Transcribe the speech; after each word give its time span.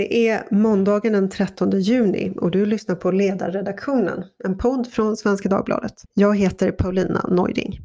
Det 0.00 0.28
är 0.28 0.46
måndagen 0.50 1.12
den 1.12 1.28
13 1.28 1.80
juni 1.80 2.32
och 2.36 2.50
du 2.50 2.66
lyssnar 2.66 2.94
på 2.94 3.10
Ledarredaktionen, 3.10 4.24
en 4.44 4.58
podd 4.58 4.86
från 4.86 5.16
Svenska 5.16 5.48
Dagbladet. 5.48 5.92
Jag 6.14 6.36
heter 6.36 6.70
Paulina 6.70 7.26
Neuding. 7.28 7.80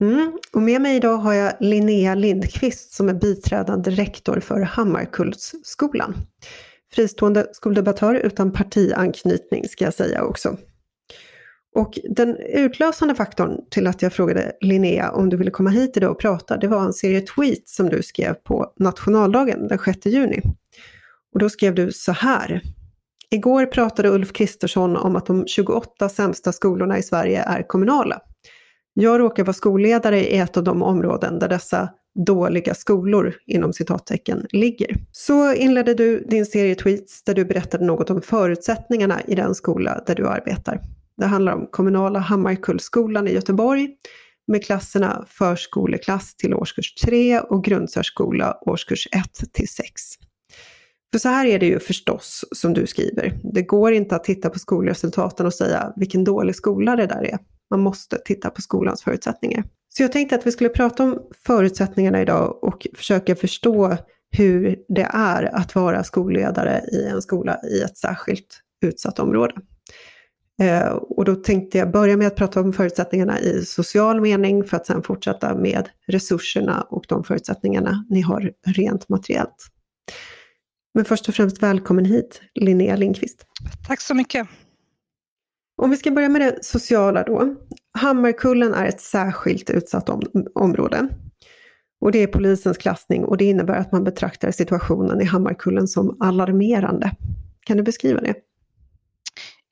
Mm. 0.00 0.38
Och 0.52 0.62
med 0.62 0.80
mig 0.80 0.96
idag 0.96 1.16
har 1.16 1.34
jag 1.34 1.52
Linnea 1.60 2.14
Lindqvist 2.14 2.92
som 2.92 3.08
är 3.08 3.14
biträdande 3.14 3.90
rektor 3.90 4.40
för 4.40 4.60
Hammarkullsskolan. 4.60 6.14
Fristående 6.94 7.46
skoldebattör 7.52 8.14
utan 8.14 8.52
partianknytning 8.52 9.68
ska 9.68 9.84
jag 9.84 9.94
säga 9.94 10.24
också. 10.24 10.56
Och 11.74 11.98
den 12.10 12.36
utlösande 12.36 13.14
faktorn 13.14 13.60
till 13.70 13.86
att 13.86 14.02
jag 14.02 14.12
frågade 14.12 14.52
Linnea 14.60 15.10
om 15.10 15.28
du 15.28 15.36
ville 15.36 15.50
komma 15.50 15.70
hit 15.70 15.96
idag 15.96 16.10
och 16.10 16.20
prata, 16.20 16.56
det 16.56 16.68
var 16.68 16.84
en 16.84 16.92
serie 16.92 17.20
tweets 17.20 17.76
som 17.76 17.88
du 17.88 18.02
skrev 18.02 18.34
på 18.34 18.72
nationaldagen 18.78 19.68
den 19.68 19.78
6 19.78 20.06
juni. 20.06 20.42
Och 21.32 21.38
då 21.38 21.48
skrev 21.48 21.74
du 21.74 21.92
så 21.92 22.12
här. 22.12 22.62
Igår 23.30 23.66
pratade 23.66 24.08
Ulf 24.08 24.32
Kristersson 24.32 24.96
om 24.96 25.16
att 25.16 25.26
de 25.26 25.46
28 25.46 26.08
sämsta 26.08 26.52
skolorna 26.52 26.98
i 26.98 27.02
Sverige 27.02 27.42
är 27.42 27.62
kommunala. 27.62 28.20
Jag 28.92 29.20
råkar 29.20 29.44
vara 29.44 29.54
skolledare 29.54 30.20
i 30.20 30.38
ett 30.38 30.56
av 30.56 30.64
de 30.64 30.82
områden 30.82 31.38
där 31.38 31.48
dessa 31.48 31.88
dåliga 32.26 32.74
skolor 32.74 33.34
inom 33.46 33.72
citattecken 33.72 34.46
ligger. 34.50 34.96
Så 35.12 35.54
inledde 35.54 35.94
du 35.94 36.20
din 36.20 36.46
serie 36.46 36.74
tweets 36.74 37.24
där 37.24 37.34
du 37.34 37.44
berättade 37.44 37.84
något 37.84 38.10
om 38.10 38.22
förutsättningarna 38.22 39.20
i 39.26 39.34
den 39.34 39.54
skola 39.54 40.02
där 40.06 40.14
du 40.14 40.28
arbetar. 40.28 40.80
Det 41.16 41.26
handlar 41.26 41.52
om 41.52 41.66
kommunala 41.70 42.18
Hammarkullsskolan 42.18 43.28
i 43.28 43.32
Göteborg 43.32 43.88
med 44.46 44.64
klasserna 44.64 45.24
förskoleklass 45.28 46.36
till 46.36 46.54
årskurs 46.54 46.94
3 46.94 47.40
och 47.40 47.64
grundsärskola 47.64 48.58
årskurs 48.60 49.08
1 49.12 49.52
till 49.52 49.68
6. 49.68 49.90
För 51.12 51.18
så 51.18 51.28
här 51.28 51.46
är 51.46 51.58
det 51.58 51.66
ju 51.66 51.78
förstås 51.78 52.44
som 52.52 52.74
du 52.74 52.86
skriver. 52.86 53.40
Det 53.54 53.62
går 53.62 53.92
inte 53.92 54.16
att 54.16 54.24
titta 54.24 54.50
på 54.50 54.58
skolresultaten 54.58 55.46
och 55.46 55.54
säga 55.54 55.92
vilken 55.96 56.24
dålig 56.24 56.56
skola 56.56 56.96
det 56.96 57.06
där 57.06 57.24
är. 57.24 57.38
Man 57.70 57.80
måste 57.80 58.18
titta 58.18 58.50
på 58.50 58.62
skolans 58.62 59.02
förutsättningar. 59.02 59.64
Så 59.88 60.02
jag 60.02 60.12
tänkte 60.12 60.34
att 60.34 60.46
vi 60.46 60.52
skulle 60.52 60.70
prata 60.70 61.02
om 61.02 61.18
förutsättningarna 61.46 62.22
idag 62.22 62.64
och 62.64 62.86
försöka 62.94 63.36
förstå 63.36 63.96
hur 64.36 64.76
det 64.88 65.08
är 65.12 65.54
att 65.54 65.74
vara 65.74 66.04
skolledare 66.04 66.84
i 66.92 67.06
en 67.06 67.22
skola 67.22 67.58
i 67.64 67.80
ett 67.80 67.96
särskilt 67.98 68.60
utsatt 68.84 69.18
område. 69.18 69.54
Eh, 70.62 70.88
och 70.88 71.24
då 71.24 71.34
tänkte 71.34 71.78
jag 71.78 71.90
börja 71.90 72.16
med 72.16 72.26
att 72.26 72.36
prata 72.36 72.60
om 72.60 72.72
förutsättningarna 72.72 73.40
i 73.40 73.64
social 73.64 74.20
mening 74.20 74.64
för 74.64 74.76
att 74.76 74.86
sedan 74.86 75.02
fortsätta 75.02 75.54
med 75.54 75.88
resurserna 76.06 76.82
och 76.82 77.04
de 77.08 77.24
förutsättningarna 77.24 78.04
ni 78.10 78.20
har 78.20 78.52
rent 78.66 79.08
materiellt. 79.08 79.66
Men 80.94 81.04
först 81.04 81.28
och 81.28 81.34
främst 81.34 81.62
välkommen 81.62 82.04
hit, 82.04 82.40
Linnea 82.54 82.96
Lindqvist. 82.96 83.46
Tack 83.86 84.00
så 84.00 84.14
mycket. 84.14 84.48
Om 85.82 85.90
vi 85.90 85.96
ska 85.96 86.10
börja 86.10 86.28
med 86.28 86.40
det 86.40 86.64
sociala 86.64 87.22
då. 87.22 87.54
Hammarkullen 87.98 88.74
är 88.74 88.86
ett 88.86 89.00
särskilt 89.00 89.70
utsatt 89.70 90.08
om 90.08 90.22
område. 90.54 91.08
Och 92.00 92.12
det 92.12 92.22
är 92.22 92.26
polisens 92.26 92.78
klassning 92.78 93.24
och 93.24 93.36
det 93.36 93.44
innebär 93.44 93.74
att 93.74 93.92
man 93.92 94.04
betraktar 94.04 94.50
situationen 94.50 95.20
i 95.20 95.24
Hammarkullen 95.24 95.88
som 95.88 96.16
alarmerande. 96.20 97.10
Kan 97.66 97.76
du 97.76 97.82
beskriva 97.82 98.20
det? 98.20 98.34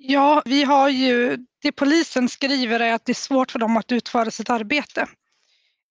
Ja, 0.05 0.43
vi 0.45 0.65
har 0.65 0.89
ju, 0.89 1.39
det 1.63 1.73
polisen 1.73 2.29
skriver 2.29 2.81
är 2.81 2.93
att 2.93 3.05
det 3.05 3.13
är 3.13 3.15
svårt 3.15 3.51
för 3.51 3.59
dem 3.59 3.77
att 3.77 3.93
utföra 3.93 4.31
sitt 4.31 4.51
arbete. 4.51 5.09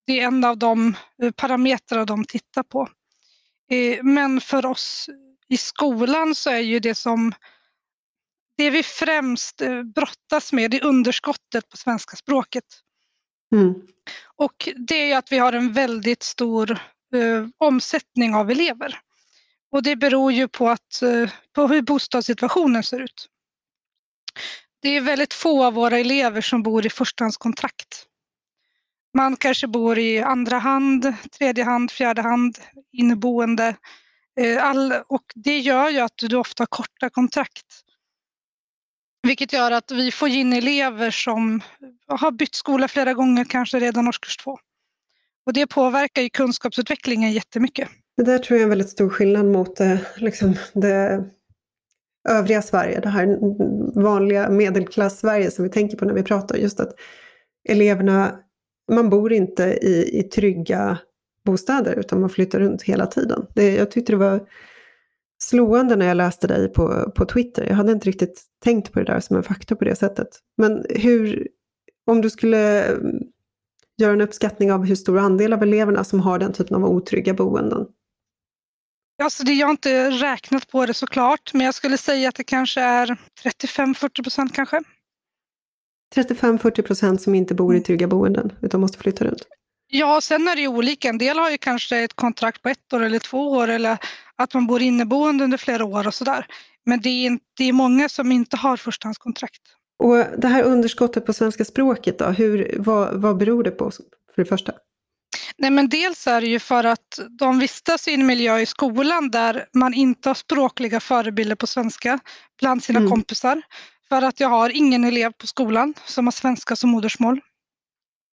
Det 0.05 0.19
är 0.19 0.27
en 0.27 0.43
av 0.43 0.57
de 0.57 0.95
eh, 1.23 1.31
parametrar 1.31 2.05
de 2.05 2.25
tittar 2.25 2.63
på. 2.63 2.89
Eh, 3.69 4.03
men 4.03 4.41
för 4.41 4.65
oss 4.65 5.09
i 5.47 5.57
skolan 5.57 6.35
så 6.35 6.49
är 6.49 6.59
ju 6.59 6.79
det 6.79 6.95
som 6.95 7.33
det 8.57 8.69
vi 8.69 8.83
främst 8.83 9.61
eh, 9.61 9.83
brottas 9.83 10.53
med 10.53 10.73
är 10.73 10.85
underskottet 10.85 11.69
på 11.69 11.77
svenska 11.77 12.15
språket. 12.15 12.65
Mm. 13.55 13.73
Och 14.35 14.69
det 14.87 15.11
är 15.11 15.17
att 15.17 15.31
vi 15.31 15.37
har 15.37 15.53
en 15.53 15.73
väldigt 15.73 16.23
stor 16.23 16.71
eh, 17.15 17.47
omsättning 17.57 18.35
av 18.35 18.51
elever. 18.51 18.99
Och 19.71 19.83
det 19.83 19.95
beror 19.95 20.31
ju 20.31 20.47
på, 20.47 20.69
att, 20.69 21.01
eh, 21.01 21.29
på 21.53 21.67
hur 21.67 21.81
bostadssituationen 21.81 22.83
ser 22.83 22.99
ut. 22.99 23.27
Det 24.81 24.89
är 24.89 25.01
väldigt 25.01 25.33
få 25.33 25.65
av 25.65 25.73
våra 25.73 25.97
elever 25.97 26.41
som 26.41 26.63
bor 26.63 26.85
i 26.85 26.89
förstahandskontrakt. 26.89 28.05
Man 29.17 29.37
kanske 29.37 29.67
bor 29.67 29.97
i 29.99 30.19
andra 30.19 30.57
hand, 30.57 31.13
tredje 31.37 31.63
hand, 31.63 31.91
fjärde 31.91 32.21
hand, 32.21 32.57
inneboende. 32.91 33.75
Eh, 34.39 34.65
all, 34.65 34.93
och 35.07 35.25
det 35.35 35.59
gör 35.59 35.89
ju 35.89 35.99
att 35.99 36.17
du 36.17 36.35
ofta 36.35 36.61
har 36.61 36.67
korta 36.67 37.09
kontrakt. 37.09 37.65
Vilket 39.23 39.53
gör 39.53 39.71
att 39.71 39.91
vi 39.91 40.11
får 40.11 40.29
in 40.29 40.53
elever 40.53 41.11
som 41.11 41.61
har 42.07 42.31
bytt 42.31 42.55
skola 42.55 42.87
flera 42.87 43.13
gånger, 43.13 43.45
kanske 43.45 43.79
redan 43.79 44.07
årskurs 44.07 44.37
två. 44.37 44.59
Och 45.45 45.53
det 45.53 45.67
påverkar 45.67 46.21
ju 46.21 46.29
kunskapsutvecklingen 46.29 47.31
jättemycket. 47.31 47.89
Det 48.17 48.23
där 48.23 48.39
tror 48.39 48.55
jag 48.55 48.59
är 48.59 48.63
en 48.63 48.69
väldigt 48.69 48.89
stor 48.89 49.09
skillnad 49.09 49.45
mot 49.45 49.79
eh, 49.79 49.97
liksom, 50.17 50.55
det 50.73 51.23
övriga 52.29 52.61
Sverige, 52.61 52.99
det 52.99 53.09
här 53.09 53.37
vanliga 54.01 54.49
medelklass-Sverige 54.49 55.51
som 55.51 55.63
vi 55.63 55.69
tänker 55.69 55.97
på 55.97 56.05
när 56.05 56.13
vi 56.13 56.23
pratar. 56.23 56.55
Just 56.55 56.79
att 56.79 56.93
eleverna, 57.69 58.39
man 58.91 59.09
bor 59.09 59.33
inte 59.33 59.63
i, 59.63 60.19
i 60.19 60.23
trygga 60.23 60.97
bostäder 61.45 61.99
utan 61.99 62.21
man 62.21 62.29
flyttar 62.29 62.59
runt 62.59 62.81
hela 62.83 63.05
tiden. 63.05 63.45
Det, 63.55 63.75
jag 63.75 63.91
tyckte 63.91 64.13
det 64.13 64.17
var 64.17 64.47
slående 65.43 65.95
när 65.95 66.07
jag 66.07 66.17
läste 66.17 66.47
dig 66.47 66.73
på, 66.73 67.11
på 67.15 67.25
Twitter. 67.25 67.65
Jag 67.67 67.75
hade 67.75 67.91
inte 67.91 68.07
riktigt 68.07 68.41
tänkt 68.63 68.91
på 68.91 68.99
det 68.99 69.05
där 69.05 69.19
som 69.19 69.37
en 69.37 69.43
faktor 69.43 69.75
på 69.75 69.85
det 69.85 69.95
sättet. 69.95 70.27
Men 70.57 70.85
hur, 70.89 71.47
om 72.05 72.21
du 72.21 72.29
skulle 72.29 72.83
mm, 72.83 73.15
göra 73.97 74.13
en 74.13 74.21
uppskattning 74.21 74.71
av 74.71 74.85
hur 74.85 74.95
stor 74.95 75.19
andel 75.19 75.53
av 75.53 75.63
eleverna 75.63 76.03
som 76.03 76.19
har 76.19 76.39
den 76.39 76.53
typen 76.53 76.75
av 76.77 76.85
otrygga 76.85 77.33
boenden? 77.33 77.85
Alltså 79.21 79.43
det, 79.43 79.53
jag 79.53 79.67
har 79.67 79.71
inte 79.71 80.09
räknat 80.09 80.67
på 80.67 80.85
det 80.85 80.93
såklart, 80.93 81.53
men 81.53 81.65
jag 81.65 81.75
skulle 81.75 81.97
säga 81.97 82.29
att 82.29 82.35
det 82.35 82.43
kanske 82.43 82.81
är 82.81 83.17
35-40 83.43 84.23
procent 84.23 84.55
kanske. 84.55 84.81
35-40 86.15 86.81
procent 86.81 87.21
som 87.21 87.35
inte 87.35 87.55
bor 87.55 87.73
i 87.73 87.77
mm. 87.77 87.83
trygga 87.83 88.07
boenden 88.07 88.53
utan 88.61 88.81
måste 88.81 88.97
flytta 88.97 89.25
runt? 89.25 89.47
Ja, 89.87 90.21
sen 90.21 90.47
är 90.47 90.55
det 90.55 90.61
ju 90.61 90.67
olika. 90.67 91.09
En 91.09 91.17
del 91.17 91.37
har 91.37 91.51
ju 91.51 91.57
kanske 91.57 91.97
ett 91.97 92.13
kontrakt 92.13 92.61
på 92.61 92.69
ett 92.69 92.93
år 92.93 93.03
eller 93.03 93.19
två 93.19 93.51
år 93.51 93.67
eller 93.67 93.97
att 94.35 94.53
man 94.53 94.67
bor 94.67 94.81
inneboende 94.81 95.43
under 95.43 95.57
flera 95.57 95.85
år 95.85 96.07
och 96.07 96.13
sådär. 96.13 96.45
Men 96.85 97.01
det 97.01 97.09
är, 97.09 97.39
det 97.57 97.63
är 97.63 97.73
många 97.73 98.09
som 98.09 98.31
inte 98.31 98.57
har 98.57 98.77
förstahandskontrakt. 98.77 99.61
Och 99.99 100.17
det 100.37 100.47
här 100.47 100.63
underskottet 100.63 101.25
på 101.25 101.33
svenska 101.33 101.65
språket 101.65 102.19
då, 102.19 102.25
hur, 102.25 102.75
vad, 102.79 103.21
vad 103.21 103.37
beror 103.37 103.63
det 103.63 103.71
på 103.71 103.91
för 104.35 104.41
det 104.41 104.45
första? 104.45 104.73
Nej 105.57 105.71
men 105.71 105.89
dels 105.89 106.27
är 106.27 106.41
det 106.41 106.47
ju 106.47 106.59
för 106.59 106.83
att 106.83 107.19
de 107.39 107.59
vistas 107.59 108.07
i 108.07 108.13
en 108.13 108.25
miljö 108.25 108.59
i 108.59 108.65
skolan 108.65 109.29
där 109.31 109.65
man 109.73 109.93
inte 109.93 110.29
har 110.29 110.33
språkliga 110.33 110.99
förebilder 110.99 111.55
på 111.55 111.67
svenska 111.67 112.19
bland 112.59 112.83
sina 112.83 112.99
mm. 112.99 113.11
kompisar. 113.11 113.61
För 114.09 114.21
att 114.21 114.39
jag 114.39 114.49
har 114.49 114.69
ingen 114.69 115.03
elev 115.03 115.31
på 115.31 115.47
skolan 115.47 115.93
som 116.05 116.27
har 116.27 116.31
svenska 116.31 116.75
som 116.75 116.89
modersmål. 116.89 117.41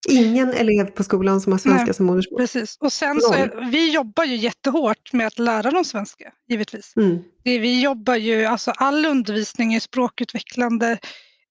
Ingen 0.09 0.55
elev 0.55 0.85
på 0.85 1.05
skolan 1.05 1.41
som 1.41 1.53
har 1.53 1.59
svenska 1.59 1.85
Nej, 1.85 1.95
som 1.95 2.07
modersmål? 2.07 2.41
Precis, 2.41 2.77
och 2.81 2.93
sen 2.93 3.21
så 3.21 3.33
är, 3.35 3.71
vi 3.71 3.93
jobbar 3.93 4.25
ju 4.25 4.37
jättehårt 4.37 5.13
med 5.13 5.27
att 5.27 5.39
lära 5.39 5.71
dem 5.71 5.85
svenska, 5.85 6.33
givetvis. 6.49 6.93
Mm. 6.97 7.19
Det, 7.45 7.59
vi 7.59 7.83
jobbar 7.83 8.15
ju, 8.15 8.45
alltså 8.45 8.71
all 8.71 9.07
undervisning 9.07 9.75
är 9.75 9.81
språkutvecklande, 9.81 10.99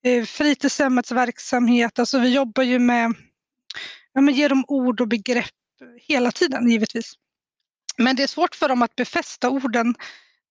eh, 0.04 0.24
fritidshemmets 0.24 1.12
verksamhet, 1.12 2.00
alltså 2.00 2.20
vi 2.20 2.34
jobbar 2.34 2.64
ju 2.64 2.80
med, 2.80 3.14
ja 4.18 4.22
men 4.22 4.34
ge 4.34 4.48
dem 4.48 4.66
ord 4.68 5.02
och 5.02 5.08
begrepp 5.08 5.46
hela 6.02 6.32
tiden, 6.32 6.70
givetvis. 6.70 7.14
Men 7.98 8.16
det 8.16 8.24
är 8.24 8.28
svårt 8.28 8.56
för 8.56 8.70
dem 8.70 8.82
att 8.82 8.96
befästa 8.96 9.50
orden 9.50 9.96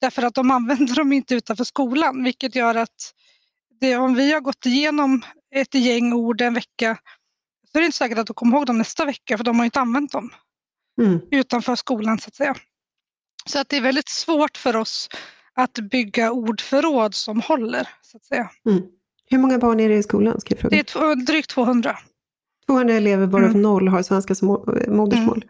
därför 0.00 0.22
att 0.22 0.34
de 0.34 0.50
använder 0.58 0.94
dem 0.94 1.12
inte 1.12 1.34
utanför 1.34 1.64
skolan, 1.64 2.24
vilket 2.24 2.54
gör 2.54 2.74
att 2.74 3.14
det, 3.80 3.96
om 3.96 4.14
vi 4.14 4.32
har 4.32 4.40
gått 4.40 4.66
igenom 4.66 5.22
ett 5.54 5.74
gäng 5.74 6.12
ord 6.12 6.40
en 6.40 6.54
vecka 6.54 6.98
så 7.72 7.78
är 7.78 7.80
det 7.80 7.86
inte 7.86 7.98
säkert 7.98 8.18
att 8.18 8.26
de 8.26 8.34
kommer 8.34 8.56
ihåg 8.56 8.66
dem 8.66 8.78
nästa 8.78 9.04
vecka 9.04 9.36
för 9.36 9.44
de 9.44 9.58
har 9.58 9.64
inte 9.64 9.80
använt 9.80 10.12
dem 10.12 10.30
mm. 11.00 11.20
utanför 11.30 11.76
skolan 11.76 12.18
så 12.18 12.28
att 12.28 12.34
säga. 12.34 12.54
Så 13.46 13.58
att 13.58 13.68
det 13.68 13.76
är 13.76 13.80
väldigt 13.80 14.08
svårt 14.08 14.56
för 14.56 14.76
oss 14.76 15.08
att 15.54 15.72
bygga 15.72 16.32
ordförråd 16.32 17.14
som 17.14 17.40
håller. 17.40 17.88
så 18.02 18.16
att 18.16 18.24
säga. 18.24 18.50
Mm. 18.68 18.82
Hur 19.30 19.38
många 19.38 19.58
barn 19.58 19.80
är 19.80 19.88
det 19.88 19.96
i 19.96 20.02
skolan? 20.02 20.40
Ska 20.40 20.54
jag 20.54 20.60
fråga? 20.60 20.76
Det 20.76 20.94
är 20.94 21.26
drygt 21.26 21.50
200. 21.50 21.98
200 22.66 22.94
elever 22.94 23.26
varav 23.26 23.50
mm. 23.50 23.62
noll 23.62 23.88
har 23.88 24.02
svenska 24.02 24.34
som 24.34 24.46
modersmål. 24.88 25.36
Mm. 25.36 25.48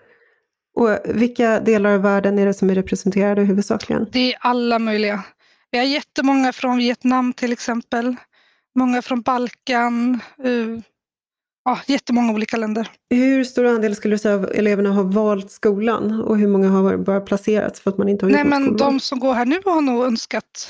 Och 0.77 0.99
vilka 1.05 1.61
delar 1.61 1.91
av 1.91 2.03
världen 2.03 2.39
är 2.39 2.47
det 2.47 2.55
som 2.55 2.71
är 2.71 2.75
representerade 2.75 3.43
huvudsakligen? 3.43 4.07
Det 4.13 4.33
är 4.33 4.39
alla 4.41 4.79
möjliga. 4.79 5.25
Vi 5.71 5.79
har 5.79 5.85
jättemånga 5.85 6.53
från 6.53 6.79
Vietnam 6.79 7.33
till 7.33 7.53
exempel. 7.53 8.17
många 8.75 9.03
från 9.03 9.23
Balkan, 9.23 10.21
uh, 10.45 10.81
ja, 11.65 11.79
jättemånga 11.87 12.33
olika 12.33 12.57
länder. 12.57 12.91
Hur 13.11 13.45
stor 13.45 13.67
andel 13.67 13.97
skulle 13.97 14.15
du 14.15 14.19
säga 14.19 14.35
av 14.35 14.51
eleverna 14.55 14.93
har 14.93 15.05
valt 15.05 15.51
skolan 15.51 16.23
och 16.23 16.39
hur 16.39 16.49
många 16.49 16.69
har 16.69 16.97
bara 16.97 17.21
placerats 17.21 17.81
för 17.81 17.91
att 17.91 17.99
man 17.99 18.09
inte 18.09 18.25
har 18.27 18.31
Nej, 18.31 18.45
men 18.45 18.77
De 18.77 19.01
som 19.01 19.19
går 19.19 19.35
här 19.35 19.47
nu 19.47 19.61
har 19.65 19.81
nog 19.81 20.05
önskat. 20.05 20.69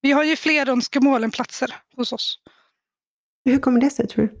Vi 0.00 0.12
har 0.12 0.24
ju 0.24 0.36
fler 0.36 0.68
önskemål 0.68 1.24
än 1.24 1.30
platser 1.30 1.74
hos 1.96 2.12
oss. 2.12 2.38
Hur 3.44 3.58
kommer 3.58 3.80
det 3.80 3.90
sig 3.90 4.06
tror 4.08 4.26
du? 4.26 4.32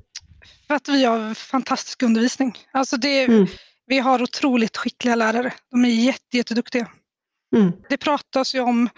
För 0.66 0.74
att 0.74 0.88
vi 0.88 1.04
har 1.04 1.34
fantastisk 1.34 2.02
undervisning. 2.02 2.58
Alltså 2.72 2.96
det, 2.96 3.24
mm. 3.24 3.46
Vi 3.86 3.98
har 3.98 4.22
otroligt 4.22 4.76
skickliga 4.76 5.14
lärare. 5.14 5.52
De 5.70 5.84
är 5.84 5.88
jätte, 5.88 6.36
jätteduktiga. 6.36 6.88
Mm. 7.56 7.72
Det 7.88 7.96
pratas 7.96 8.54
ju 8.54 8.60
om, 8.60 8.88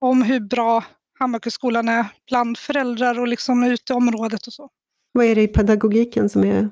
om 0.00 0.22
hur 0.22 0.40
bra 0.40 0.84
Hammarkullsskolan 1.18 1.88
är 1.88 2.06
bland 2.28 2.58
föräldrar 2.58 3.20
och 3.20 3.28
liksom 3.28 3.64
ute 3.64 3.92
i 3.92 3.96
området 3.96 4.46
och 4.46 4.52
så. 4.52 4.68
Vad 5.12 5.26
är 5.26 5.34
det 5.34 5.42
i 5.42 5.48
pedagogiken 5.48 6.28
som, 6.28 6.44
är, 6.44 6.68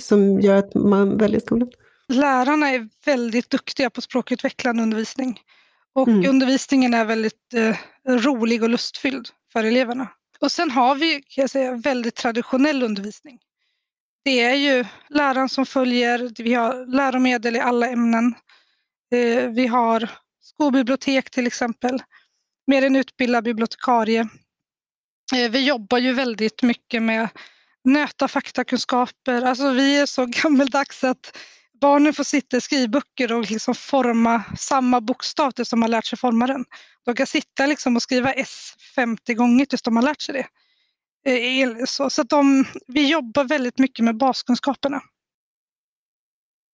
som 0.00 0.40
gör 0.40 0.56
att 0.56 0.74
man 0.74 1.16
väljer 1.16 1.40
skolan? 1.40 1.70
Lärarna 2.08 2.68
är 2.70 2.88
väldigt 3.04 3.50
duktiga 3.50 3.90
på 3.90 4.00
språkutvecklande 4.00 4.82
undervisning. 4.82 5.40
Och 5.92 6.08
mm. 6.08 6.30
undervisningen 6.30 6.94
är 6.94 7.04
väldigt 7.04 7.54
eh, 7.54 7.76
rolig 8.08 8.62
och 8.62 8.68
lustfylld 8.68 9.28
för 9.52 9.64
eleverna. 9.64 10.08
Och 10.40 10.52
sen 10.52 10.70
har 10.70 10.94
vi 10.94 11.12
kan 11.12 11.42
jag 11.42 11.50
säga, 11.50 11.74
väldigt 11.74 12.14
traditionell 12.14 12.82
undervisning. 12.82 13.38
Det 14.24 14.40
är 14.40 14.54
ju 14.54 14.84
läraren 15.08 15.48
som 15.48 15.66
följer, 15.66 16.42
vi 16.42 16.54
har 16.54 16.86
läromedel 16.86 17.56
i 17.56 17.60
alla 17.60 17.88
ämnen. 17.88 18.34
Eh, 19.14 19.48
vi 19.48 19.66
har 19.66 20.10
skolbibliotek 20.40 21.30
till 21.30 21.46
exempel, 21.46 22.02
med 22.66 22.84
en 22.84 22.96
utbildad 22.96 23.44
bibliotekarie. 23.44 24.20
Eh, 25.34 25.50
vi 25.50 25.66
jobbar 25.66 25.98
ju 25.98 26.12
väldigt 26.12 26.62
mycket 26.62 27.02
med 27.02 27.28
nöta 27.84 28.28
faktakunskaper. 28.28 29.42
Alltså 29.42 29.70
vi 29.70 29.98
är 29.98 30.06
så 30.06 30.26
gammeldags 30.42 31.04
att 31.04 31.38
barnen 31.80 32.12
får 32.12 32.24
sitta 32.24 32.56
i 32.56 32.60
skrivböcker 32.60 33.32
och 33.32 33.50
liksom 33.50 33.74
forma 33.74 34.42
samma 34.58 35.00
bokstav 35.00 35.50
tills 35.50 35.70
de 35.70 35.82
har 35.82 35.88
lärt 35.88 36.06
sig 36.06 36.18
forma 36.18 36.46
den. 36.46 36.64
De 37.04 37.14
kan 37.14 37.26
sitta 37.26 37.66
liksom 37.66 37.96
och 37.96 38.02
skriva 38.02 38.32
S 38.32 38.74
50 38.94 39.34
gånger 39.34 39.66
tills 39.66 39.82
de 39.82 39.96
har 39.96 40.02
lärt 40.02 40.22
sig 40.22 40.34
det. 40.34 40.46
Eh, 41.24 41.84
så, 41.86 42.10
så 42.10 42.22
att 42.22 42.28
de, 42.28 42.64
vi 42.86 43.10
jobbar 43.10 43.44
väldigt 43.44 43.78
mycket 43.78 44.04
med 44.04 44.16
baskunskaperna. 44.16 45.00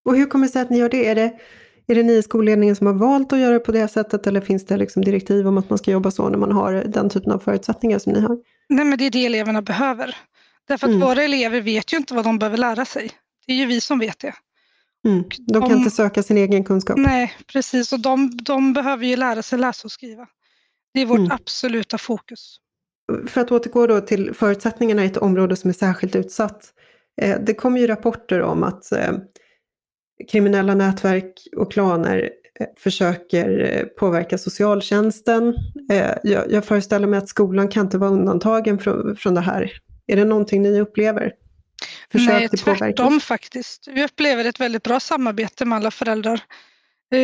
Och 0.05 0.15
hur 0.15 0.25
kommer 0.25 0.47
det 0.47 0.51
sig 0.51 0.61
att 0.61 0.69
ni 0.69 0.77
gör 0.77 0.89
det? 0.89 1.07
Är 1.07 1.15
det, 1.15 1.39
är 1.87 1.95
det 1.95 2.03
ni 2.03 2.13
i 2.13 2.23
skolledningen 2.23 2.75
som 2.75 2.87
har 2.87 2.93
valt 2.93 3.33
att 3.33 3.39
göra 3.39 3.59
på 3.59 3.71
det 3.71 3.87
sättet 3.87 4.27
eller 4.27 4.41
finns 4.41 4.65
det 4.65 4.77
liksom 4.77 5.03
direktiv 5.03 5.47
om 5.47 5.57
att 5.57 5.69
man 5.69 5.77
ska 5.77 5.91
jobba 5.91 6.11
så 6.11 6.29
när 6.29 6.37
man 6.37 6.51
har 6.51 6.73
den 6.73 7.09
typen 7.09 7.31
av 7.31 7.39
förutsättningar 7.39 7.99
som 7.99 8.13
ni 8.13 8.21
har? 8.21 8.37
Nej 8.69 8.85
men 8.85 8.97
det 8.97 9.05
är 9.05 9.11
det 9.11 9.25
eleverna 9.25 9.61
behöver. 9.61 10.15
Därför 10.67 10.87
att 10.87 10.93
mm. 10.93 11.07
våra 11.07 11.23
elever 11.23 11.61
vet 11.61 11.93
ju 11.93 11.97
inte 11.97 12.13
vad 12.13 12.23
de 12.23 12.39
behöver 12.39 12.57
lära 12.57 12.85
sig. 12.85 13.11
Det 13.47 13.53
är 13.53 13.57
ju 13.57 13.65
vi 13.65 13.81
som 13.81 13.99
vet 13.99 14.19
det. 14.19 14.33
Mm. 15.05 15.23
De 15.37 15.61
kan 15.61 15.69
de, 15.69 15.77
inte 15.77 15.91
söka 15.91 16.23
sin 16.23 16.37
egen 16.37 16.63
kunskap. 16.63 16.97
Nej, 16.97 17.33
precis. 17.47 17.93
Och 17.93 17.99
de, 17.99 18.37
de 18.37 18.73
behöver 18.73 19.05
ju 19.05 19.15
lära 19.15 19.43
sig 19.43 19.59
läsa 19.59 19.85
och 19.85 19.91
skriva. 19.91 20.27
Det 20.93 21.01
är 21.01 21.05
vårt 21.05 21.19
mm. 21.19 21.31
absoluta 21.31 21.97
fokus. 21.97 22.59
För 23.27 23.41
att 23.41 23.51
återgå 23.51 23.87
då 23.87 24.01
till 24.01 24.33
förutsättningarna 24.33 25.03
i 25.03 25.07
ett 25.07 25.17
område 25.17 25.55
som 25.55 25.69
är 25.69 25.73
särskilt 25.73 26.15
utsatt. 26.15 26.73
Eh, 27.21 27.39
det 27.39 27.53
kommer 27.53 27.79
ju 27.79 27.87
rapporter 27.87 28.41
om 28.41 28.63
att 28.63 28.91
eh, 28.91 29.11
kriminella 30.31 30.75
nätverk 30.75 31.33
och 31.55 31.71
klaner 31.71 32.29
eh, 32.59 32.67
försöker 32.77 33.85
påverka 33.99 34.37
socialtjänsten. 34.37 35.53
Jag 36.49 36.65
föreställer 36.65 37.07
mig 37.07 37.17
att 37.17 37.29
skolan 37.29 37.67
kan 37.67 37.85
inte 37.85 37.97
vara 37.97 38.09
undantagen 38.09 38.79
från 39.17 39.33
det 39.33 39.41
här. 39.41 39.71
Är 40.07 40.15
det 40.15 40.25
någonting 40.25 40.61
ni 40.61 40.81
upplever? 40.81 41.31
Försök 42.11 42.27
Nej, 42.29 42.49
tvärtom 42.49 43.19
faktiskt. 43.19 43.87
Vi 43.87 44.05
upplever 44.05 44.45
ett 44.45 44.59
väldigt 44.59 44.83
bra 44.83 44.99
samarbete 44.99 45.65
med 45.65 45.75
alla 45.75 45.91
föräldrar. 45.91 46.41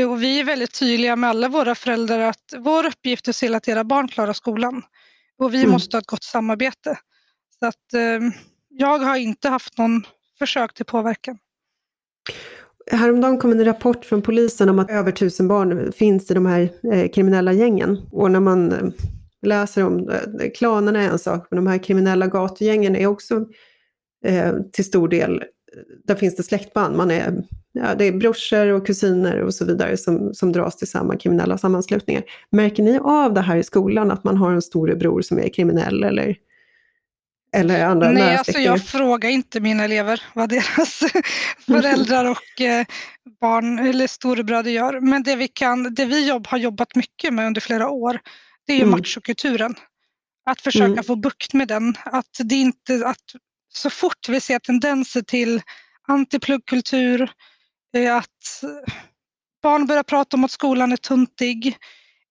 Och 0.09 0.23
vi 0.23 0.39
är 0.39 0.43
väldigt 0.43 0.79
tydliga 0.79 1.15
med 1.15 1.29
alla 1.29 1.49
våra 1.49 1.75
föräldrar 1.75 2.19
att 2.19 2.53
vår 2.57 2.85
uppgift 2.85 3.27
är 3.27 3.29
att 3.29 3.35
se 3.35 3.45
till 3.45 3.55
att 3.55 3.67
era 3.67 3.83
barn 3.83 4.07
klarar 4.07 4.33
skolan. 4.33 4.81
Och 5.37 5.53
vi 5.53 5.59
mm. 5.59 5.71
måste 5.71 5.97
ha 5.97 6.01
ett 6.01 6.07
gott 6.07 6.23
samarbete. 6.23 6.99
Så 7.59 7.65
att, 7.65 7.93
eh, 7.93 8.29
jag 8.69 8.99
har 8.99 9.15
inte 9.15 9.49
haft 9.49 9.77
någon 9.77 10.05
försök 10.39 10.73
till 10.73 10.85
påverkan. 10.85 11.37
Häromdagen 12.91 13.37
kom 13.37 13.51
en 13.51 13.65
rapport 13.65 14.05
från 14.05 14.21
polisen 14.21 14.69
om 14.69 14.79
att 14.79 14.91
över 14.91 15.11
tusen 15.11 15.47
barn 15.47 15.91
finns 15.91 16.31
i 16.31 16.33
de 16.33 16.45
här 16.45 16.69
eh, 16.93 17.11
kriminella 17.11 17.53
gängen. 17.53 18.01
Och 18.11 18.31
när 18.31 18.39
man 18.39 18.71
eh, 18.71 18.89
läser 19.41 19.83
om 19.85 20.09
eh, 20.09 20.51
klanerna 20.55 21.01
är 21.01 21.09
en 21.09 21.19
sak, 21.19 21.47
men 21.49 21.65
de 21.65 21.71
här 21.71 21.77
kriminella 21.77 22.27
gatugängen 22.27 22.95
är 22.95 23.07
också 23.07 23.45
eh, 24.25 24.53
till 24.73 24.85
stor 24.85 25.07
del, 25.07 25.43
där 26.03 26.15
finns 26.15 26.35
det 26.35 26.43
släktband. 26.43 26.97
Man 26.97 27.11
är, 27.11 27.43
ja, 27.71 27.95
det 27.95 28.05
är 28.05 28.11
brorsor 28.11 28.67
och 28.67 28.87
kusiner 28.87 29.41
och 29.41 29.53
så 29.53 29.65
vidare 29.65 29.97
som, 29.97 30.33
som 30.33 30.51
dras 30.51 30.77
till 30.77 30.87
samma 30.87 31.17
kriminella 31.17 31.57
sammanslutningar. 31.57 32.23
Märker 32.49 32.83
ni 32.83 32.99
av 32.99 33.33
det 33.33 33.41
här 33.41 33.57
i 33.57 33.63
skolan, 33.63 34.11
att 34.11 34.23
man 34.23 34.37
har 34.37 34.51
en 34.51 34.61
storebror 34.61 35.21
som 35.21 35.39
är 35.39 35.49
kriminell 35.49 36.03
eller 36.03 36.37
eller 37.55 37.85
andra 37.85 38.11
Nej, 38.11 38.35
alltså 38.35 38.59
jag 38.59 38.85
frågar 38.85 39.29
inte 39.29 39.59
mina 39.59 39.83
elever 39.83 40.21
vad 40.33 40.49
deras 40.49 40.99
föräldrar 41.65 42.25
och 42.25 42.61
eh, 42.61 42.85
barn 43.41 43.79
eller 43.79 44.07
storebröder 44.07 44.71
gör. 44.71 44.99
Men 44.99 45.23
det 45.23 45.35
vi, 45.35 45.47
kan, 45.47 45.93
det 45.93 46.05
vi 46.05 46.27
jobb, 46.27 46.47
har 46.47 46.57
jobbat 46.57 46.95
mycket 46.95 47.33
med 47.33 47.47
under 47.47 47.61
flera 47.61 47.89
år, 47.89 48.19
det 48.67 48.73
är 48.73 48.77
ju 48.77 48.83
mm. 48.83 48.91
machokulturen. 48.91 49.75
Att 50.45 50.61
försöka 50.61 50.85
mm. 50.85 51.03
få 51.03 51.15
bukt 51.15 51.53
med 51.53 51.67
den. 51.67 51.95
Att 52.03 52.37
det 52.43 52.55
inte, 52.55 53.07
att 53.07 53.23
så 53.75 53.89
fort 53.89 54.29
vi 54.29 54.41
ser 54.41 54.59
tendenser 54.59 55.21
till 55.21 55.61
antipluggkultur, 56.07 57.31
eh, 57.95 58.15
att 58.15 58.63
barn 59.63 59.85
börjar 59.87 60.03
prata 60.03 60.37
om 60.37 60.43
att 60.43 60.51
skolan 60.51 60.91
är 60.91 60.97
tuntig 60.97 61.77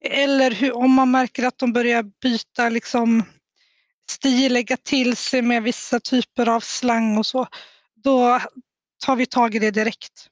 eller 0.05 0.51
hur, 0.51 0.77
om 0.77 0.93
man 0.93 1.11
märker 1.11 1.47
att 1.47 1.59
de 1.59 1.73
börjar 1.73 2.05
byta 2.23 2.69
liksom, 2.69 3.23
stil, 4.11 4.53
lägga 4.53 4.77
till 4.77 5.17
sig 5.17 5.43
med 5.43 5.63
vissa 5.63 6.01
typer 6.01 6.49
av 6.49 6.61
slang 6.61 7.19
och 7.19 7.27
så, 7.27 7.47
då 8.05 8.41
tar 9.05 9.17
vi 9.17 9.27
tag 9.27 9.55
i 9.55 9.59
det 9.59 9.71
direkt. 9.71 10.29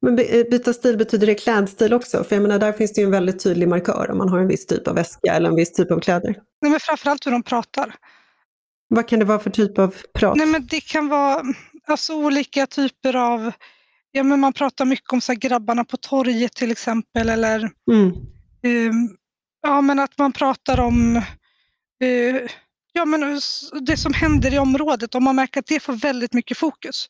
Men 0.00 0.18
eh, 0.18 0.44
byta 0.50 0.72
stil, 0.72 0.96
betyder 0.96 1.26
det 1.26 1.34
klädstil 1.34 1.94
också? 1.94 2.24
För 2.24 2.36
jag 2.36 2.42
menar, 2.42 2.58
där 2.58 2.72
finns 2.72 2.92
det 2.92 3.00
ju 3.00 3.04
en 3.04 3.10
väldigt 3.10 3.42
tydlig 3.42 3.68
markör 3.68 4.10
om 4.10 4.18
man 4.18 4.28
har 4.28 4.38
en 4.38 4.48
viss 4.48 4.66
typ 4.66 4.88
av 4.88 4.94
väska 4.94 5.34
eller 5.34 5.48
en 5.48 5.56
viss 5.56 5.72
typ 5.72 5.90
av 5.90 6.00
kläder. 6.00 6.40
Nej, 6.62 6.70
men 6.70 6.80
framförallt 6.80 7.26
hur 7.26 7.32
de 7.32 7.42
pratar. 7.42 7.94
Vad 8.88 9.08
kan 9.08 9.18
det 9.18 9.24
vara 9.24 9.38
för 9.38 9.50
typ 9.50 9.78
av 9.78 9.94
prat? 10.14 10.36
Nej, 10.36 10.46
men 10.46 10.66
det 10.66 10.80
kan 10.80 11.08
vara 11.08 11.44
alltså, 11.86 12.14
olika 12.14 12.66
typer 12.66 13.16
av... 13.16 13.52
Ja, 14.12 14.22
men 14.22 14.40
man 14.40 14.52
pratar 14.52 14.84
mycket 14.84 15.12
om 15.12 15.20
så 15.20 15.32
här, 15.32 15.38
grabbarna 15.38 15.84
på 15.84 15.96
torget 15.96 16.52
till 16.52 16.70
exempel. 16.70 17.28
Eller 17.28 17.70
mm. 17.90 18.06
um, 18.90 19.16
ja, 19.62 19.80
men 19.80 19.98
att 19.98 20.18
man 20.18 20.32
pratar 20.32 20.80
om 20.80 21.16
uh, 22.04 22.40
ja, 22.92 23.04
men 23.04 23.40
det 23.80 23.96
som 23.96 24.14
händer 24.14 24.54
i 24.54 24.58
området. 24.58 25.14
Om 25.14 25.24
man 25.24 25.36
märker 25.36 25.60
att 25.60 25.66
det 25.66 25.80
får 25.80 25.92
väldigt 25.92 26.32
mycket 26.32 26.58
fokus 26.58 27.08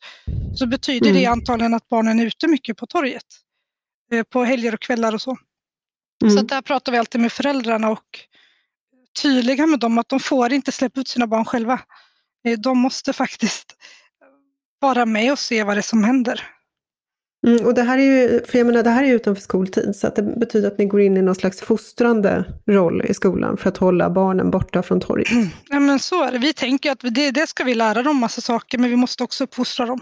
så 0.55 0.67
betyder 0.67 1.09
mm. 1.09 1.21
det 1.21 1.25
antagligen 1.25 1.73
att 1.73 1.89
barnen 1.89 2.19
är 2.19 2.25
ute 2.25 2.47
mycket 2.47 2.77
på 2.77 2.85
torget. 2.85 3.25
Uh, 4.13 4.23
på 4.23 4.43
helger 4.43 4.73
och 4.73 4.81
kvällar 4.81 5.13
och 5.13 5.21
så. 5.21 5.37
Mm. 6.23 6.37
Så 6.37 6.43
där 6.43 6.61
pratar 6.61 6.91
vi 6.91 6.97
alltid 6.97 7.21
med 7.21 7.31
föräldrarna 7.31 7.89
och 7.89 8.19
tydliga 9.21 9.65
med 9.65 9.79
dem 9.79 9.97
att 9.97 10.09
de 10.09 10.19
får 10.19 10.53
inte 10.53 10.71
släppa 10.71 10.99
ut 10.99 11.07
sina 11.07 11.27
barn 11.27 11.45
själva. 11.45 11.79
Eh, 12.45 12.59
de 12.59 12.77
måste 12.77 13.13
faktiskt 13.13 13.75
vara 14.79 15.05
med 15.05 15.31
och 15.31 15.39
se 15.39 15.63
vad 15.63 15.75
det 15.75 15.79
är 15.79 15.81
som 15.81 16.03
händer. 16.03 16.43
Mm, 17.47 17.65
och 17.65 17.73
det 17.73 17.81
här 17.81 17.97
är 17.97 18.01
ju, 18.01 18.41
för 18.45 18.57
jag 18.57 18.67
menar, 18.67 18.83
det 18.83 18.89
här 18.89 19.03
är 19.03 19.13
utanför 19.13 19.41
skoltid, 19.41 19.95
så 19.95 20.07
att 20.07 20.15
det 20.15 20.23
betyder 20.23 20.67
att 20.67 20.77
ni 20.77 20.85
går 20.85 21.01
in 21.01 21.17
i 21.17 21.21
någon 21.21 21.35
slags 21.35 21.61
fostrande 21.61 22.45
roll 22.67 23.05
i 23.05 23.13
skolan 23.13 23.57
för 23.57 23.69
att 23.69 23.77
hålla 23.77 24.09
barnen 24.09 24.51
borta 24.51 24.83
från 24.83 24.99
torget. 24.99 25.31
Mm, 25.31 25.47
ja 25.69 25.79
men 25.79 25.99
så 25.99 26.23
är 26.23 26.31
det. 26.31 26.37
Vi 26.37 26.53
tänker 26.53 26.91
att 26.91 26.99
det, 26.99 27.31
det 27.31 27.47
ska 27.47 27.63
vi 27.63 27.75
lära 27.75 28.03
dem 28.03 28.17
massa 28.17 28.41
saker, 28.41 28.77
men 28.77 28.89
vi 28.89 28.95
måste 28.95 29.23
också 29.23 29.43
uppfostra 29.43 29.85
dem. 29.85 30.01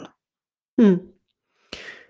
Mm. 0.82 1.00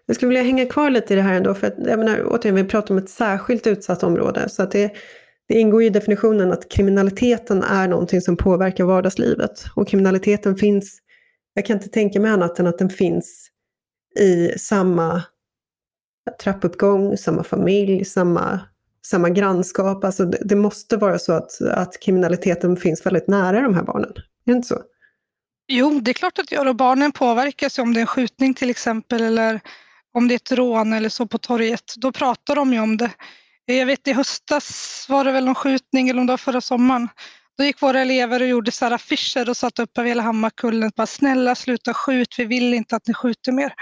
Jag 0.06 0.16
skulle 0.16 0.30
vilja 0.30 0.44
hänga 0.44 0.66
kvar 0.66 0.90
lite 0.90 1.14
i 1.14 1.16
det 1.18 1.24
här 1.24 1.34
ändå, 1.34 1.54
för 1.54 1.68
att 1.68 1.74
jag 1.78 2.00
menar, 2.00 2.24
återigen, 2.26 2.56
vi 2.56 2.64
pratar 2.64 2.94
om 2.94 2.98
ett 2.98 3.10
särskilt 3.10 3.68
utsatt 3.68 4.04
område, 4.04 4.50
så 4.50 4.64
att 4.64 4.72
det, 4.72 4.92
det 5.48 5.60
ingår 5.60 5.84
i 5.84 5.90
definitionen 5.90 6.52
att 6.52 6.70
kriminaliteten 6.70 7.64
är 7.64 7.88
någonting 7.88 8.22
som 8.22 8.38
påverkar 8.38 8.84
vardagslivet. 8.84 9.66
Och 9.76 9.88
kriminaliteten 9.88 10.56
finns, 10.56 11.00
jag 11.54 11.66
kan 11.66 11.78
inte 11.78 11.90
tänka 11.90 12.20
mig 12.20 12.32
annat 12.32 12.60
än 12.60 12.68
att 12.68 12.78
den 12.78 12.90
finns 12.90 13.50
i 14.20 14.60
samma 14.60 15.24
trappuppgång, 16.44 17.18
samma 17.18 17.44
familj, 17.44 18.06
samma, 18.06 18.60
samma 19.06 19.30
grannskap. 19.30 20.04
Alltså 20.04 20.26
det, 20.26 20.38
det, 20.42 20.56
måste 20.56 20.98
vara 20.98 21.20
så 21.20 21.34
att, 21.34 21.62
att 21.62 22.00
kriminaliteten 22.00 22.78
finns 22.78 23.06
väldigt 23.06 23.28
nära 23.28 23.62
de 23.62 23.74
här 23.76 23.84
barnen. 23.84 24.12
Är 24.12 24.24
det 24.46 24.52
inte 24.52 24.68
så? 24.68 24.82
Jo, 25.68 26.00
det 26.00 26.12
är 26.12 26.14
klart 26.14 26.40
att 26.40 26.48
det 26.48 26.56
gör. 26.56 26.68
Och 26.68 26.76
barnen 26.76 27.12
påverkas 27.12 27.80
om 27.80 27.94
det 27.94 28.00
är 28.00 28.02
en 28.02 28.08
skjutning 28.08 28.54
till 28.54 28.70
exempel 28.70 29.22
eller 29.22 29.60
om 30.14 30.28
det 30.28 30.34
är 30.34 30.36
ett 30.36 30.52
rån 30.52 30.94
eller 30.94 31.10
så 31.10 31.28
på 31.28 31.38
torget. 31.38 31.94
Då 31.98 32.12
pratar 32.12 32.56
de 32.56 32.74
ju 32.74 32.80
om 32.80 32.98
det. 32.98 33.12
Jag 33.70 33.86
vet 33.86 34.08
i 34.08 34.14
höstas 34.14 35.06
var 35.10 35.24
det 35.24 35.32
väl 35.32 35.46
någon 35.46 35.56
skjutning 35.56 36.10
eller 36.10 36.20
om 36.20 36.28
det 36.28 36.34
var 36.34 36.38
förra 36.38 36.62
sommaren. 36.62 37.10
Då 37.58 37.64
gick 37.64 37.82
våra 37.82 38.02
elever 38.02 38.42
och 38.42 38.48
gjorde 38.48 38.72
så 38.72 38.86
här 38.86 38.92
affischer 38.92 39.50
och 39.50 39.58
satte 39.58 39.82
upp 39.82 39.98
över 39.98 40.10
hela 40.10 40.24
Hammarkullen. 40.24 40.92
Bara, 40.96 41.08
Snälla 41.08 41.56
sluta 41.56 41.94
skjut, 41.94 42.36
vi 42.38 42.46
vill 42.46 42.74
inte 42.74 42.96
att 42.96 43.08
ni 43.08 43.14
skjuter 43.14 43.52
mer. 43.52 43.74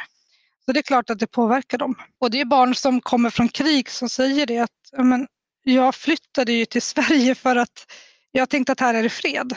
Så 0.65 0.71
det 0.71 0.79
är 0.79 0.83
klart 0.83 1.09
att 1.09 1.19
det 1.19 1.27
påverkar 1.27 1.77
dem. 1.77 1.95
Och 2.19 2.31
det 2.31 2.41
är 2.41 2.45
barn 2.45 2.75
som 2.75 3.01
kommer 3.01 3.29
från 3.29 3.49
krig 3.49 3.89
som 3.89 4.09
säger 4.09 4.45
det 4.45 4.59
att 4.59 4.69
men, 4.97 5.27
jag 5.63 5.95
flyttade 5.95 6.53
ju 6.53 6.65
till 6.65 6.81
Sverige 6.91 7.35
för 7.35 7.55
att 7.55 7.85
jag 8.31 8.49
tänkte 8.49 8.71
att 8.71 8.79
här 8.79 8.93
är 8.93 9.03
det 9.03 9.09
fred. 9.09 9.55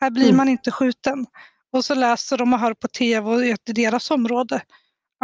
Här 0.00 0.10
blir 0.10 0.24
mm. 0.24 0.36
man 0.36 0.48
inte 0.48 0.70
skjuten. 0.70 1.26
Och 1.72 1.84
så 1.84 1.94
läser 1.94 2.38
de 2.38 2.52
och 2.52 2.58
hör 2.58 2.74
på 2.74 2.88
tv 2.88 3.30
och 3.30 3.44
i 3.44 3.56
deras 3.66 4.10
område 4.10 4.62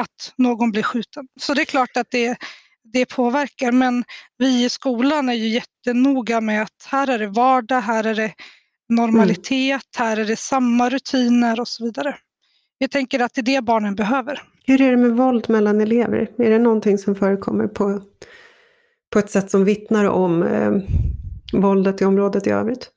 att 0.00 0.32
någon 0.36 0.70
blir 0.70 0.82
skjuten. 0.82 1.28
Så 1.40 1.54
det 1.54 1.62
är 1.62 1.64
klart 1.64 1.96
att 1.96 2.10
det, 2.10 2.36
det 2.92 3.06
påverkar 3.06 3.72
men 3.72 4.04
vi 4.38 4.64
i 4.64 4.68
skolan 4.68 5.28
är 5.28 5.34
ju 5.34 5.48
jättenoga 5.48 6.40
med 6.40 6.62
att 6.62 6.86
här 6.86 7.10
är 7.10 7.18
det 7.18 7.26
vardag, 7.26 7.80
här 7.80 8.04
är 8.04 8.14
det 8.14 8.32
normalitet, 8.88 9.98
mm. 9.98 10.08
här 10.08 10.16
är 10.16 10.24
det 10.24 10.36
samma 10.36 10.90
rutiner 10.90 11.60
och 11.60 11.68
så 11.68 11.84
vidare. 11.84 12.16
Jag 12.78 12.90
tänker 12.90 13.20
att 13.20 13.34
det 13.34 13.40
är 13.40 13.42
det 13.42 13.62
barnen 13.62 13.94
behöver. 13.94 14.42
Hur 14.66 14.80
är 14.80 14.90
det 14.90 14.96
med 14.96 15.10
våld 15.10 15.50
mellan 15.50 15.80
elever? 15.80 16.30
Är 16.38 16.50
det 16.50 16.58
någonting 16.58 16.98
som 16.98 17.14
förekommer 17.14 17.66
på, 17.66 18.02
på 19.12 19.18
ett 19.18 19.30
sätt 19.30 19.50
som 19.50 19.64
vittnar 19.64 20.04
om 20.04 20.42
eh, 20.42 20.72
våldet 21.60 22.02
i 22.02 22.04
området 22.04 22.46
i 22.46 22.50
övrigt? 22.50 22.90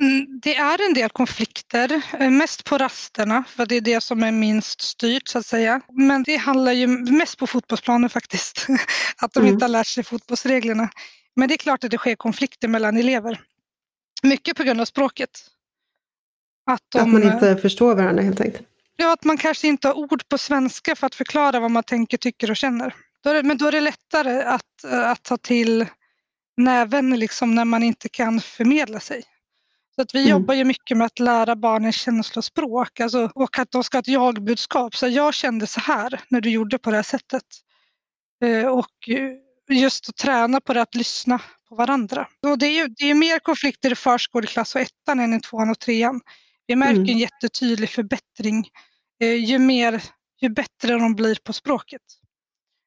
Mm, 0.00 0.40
det 0.42 0.56
är 0.56 0.88
en 0.88 0.94
del 0.94 1.10
konflikter, 1.10 2.02
eh, 2.18 2.30
mest 2.30 2.64
på 2.64 2.78
rasterna, 2.78 3.44
för 3.48 3.66
det 3.66 3.76
är 3.76 3.80
det 3.80 4.00
som 4.00 4.22
är 4.22 4.32
minst 4.32 4.80
styrt 4.80 5.28
så 5.28 5.38
att 5.38 5.46
säga. 5.46 5.80
Men 5.92 6.22
det 6.22 6.36
handlar 6.36 6.72
ju 6.72 6.86
mest 6.86 7.38
på 7.38 7.46
fotbollsplanen 7.46 8.10
faktiskt, 8.10 8.66
att 9.16 9.32
de 9.32 9.40
mm. 9.40 9.52
inte 9.52 9.64
har 9.64 9.70
lärt 9.70 9.86
sig 9.86 10.04
fotbollsreglerna. 10.04 10.88
Men 11.36 11.48
det 11.48 11.54
är 11.54 11.58
klart 11.58 11.84
att 11.84 11.90
det 11.90 11.98
sker 11.98 12.14
konflikter 12.16 12.68
mellan 12.68 12.96
elever. 12.96 13.40
Mycket 14.22 14.56
på 14.56 14.62
grund 14.62 14.80
av 14.80 14.84
språket. 14.84 15.30
Att, 16.70 16.82
de, 16.88 16.98
att 16.98 17.08
man 17.08 17.22
inte 17.22 17.56
förstår 17.56 17.94
varandra 17.94 18.22
helt 18.22 18.40
enkelt? 18.40 18.68
Ja, 18.96 19.12
att 19.12 19.24
man 19.24 19.36
kanske 19.36 19.68
inte 19.68 19.88
har 19.88 19.94
ord 19.94 20.28
på 20.28 20.38
svenska 20.38 20.96
för 20.96 21.06
att 21.06 21.14
förklara 21.14 21.60
vad 21.60 21.70
man 21.70 21.82
tänker, 21.82 22.16
tycker 22.16 22.50
och 22.50 22.56
känner. 22.56 22.94
Men 23.42 23.56
då 23.56 23.66
är 23.66 23.72
det 23.72 23.80
lättare 23.80 24.42
att, 24.42 24.84
att 24.84 25.22
ta 25.22 25.36
till 25.36 25.86
näven 26.56 27.18
liksom 27.18 27.54
när 27.54 27.64
man 27.64 27.82
inte 27.82 28.08
kan 28.08 28.40
förmedla 28.40 29.00
sig. 29.00 29.24
Så 29.94 30.02
att 30.02 30.14
vi 30.14 30.18
mm. 30.18 30.30
jobbar 30.30 30.54
ju 30.54 30.64
mycket 30.64 30.96
med 30.96 31.06
att 31.06 31.18
lära 31.18 31.56
barnen 31.56 31.92
känslospråk 31.92 33.00
alltså, 33.00 33.30
och 33.34 33.58
att 33.58 33.70
de 33.70 33.84
ska 33.84 33.96
ha 33.96 34.00
ett 34.00 34.08
jag-budskap. 34.08 34.96
Så 34.96 35.08
jag 35.08 35.34
kände 35.34 35.66
så 35.66 35.80
här 35.80 36.20
när 36.28 36.40
du 36.40 36.50
gjorde 36.50 36.78
på 36.78 36.90
det 36.90 36.96
här 36.96 37.02
sättet. 37.02 37.44
Eh, 38.44 38.66
och 38.66 38.90
just 39.70 40.08
att 40.08 40.16
träna 40.16 40.60
på 40.60 40.72
det, 40.72 40.82
att 40.82 40.94
lyssna 40.94 41.40
på 41.68 41.74
varandra. 41.74 42.28
Och 42.46 42.58
det 42.58 42.66
är 42.66 42.82
ju 42.82 42.88
det 42.88 43.10
är 43.10 43.14
mer 43.14 43.38
konflikter 43.38 43.92
i 43.92 43.94
förskoleklass 43.94 44.74
och 44.74 44.80
ettan 44.80 45.20
än 45.20 45.34
i 45.34 45.40
tvåan 45.40 45.70
och 45.70 45.78
trean. 45.78 46.20
Vi 46.66 46.76
märker 46.76 46.96
mm. 46.96 47.08
en 47.08 47.18
jättetydlig 47.18 47.90
förbättring. 47.90 48.68
Eh, 49.20 49.34
ju, 49.34 49.58
mer, 49.58 50.02
ju 50.40 50.48
bättre 50.48 50.94
de 50.94 51.14
blir 51.14 51.38
på 51.44 51.52
språket, 51.52 52.02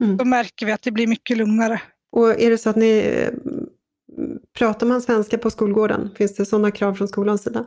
mm. 0.03 0.17
då 0.17 0.25
märker 0.25 0.65
vi 0.65 0.71
att 0.71 0.81
det 0.81 0.91
blir 0.91 1.07
mycket 1.07 1.37
lugnare. 1.37 1.81
Och 2.11 2.41
är 2.41 2.49
det 2.49 2.57
så 2.57 2.69
att 2.69 2.75
ni 2.75 2.97
eh, 2.97 3.46
pratar 4.57 4.87
man 4.87 5.01
svenska 5.01 5.37
på 5.37 5.49
skolgården? 5.49 6.09
Finns 6.17 6.35
det 6.35 6.45
sådana 6.45 6.71
krav 6.71 6.93
från 6.93 7.07
skolans 7.07 7.43
sida? 7.43 7.65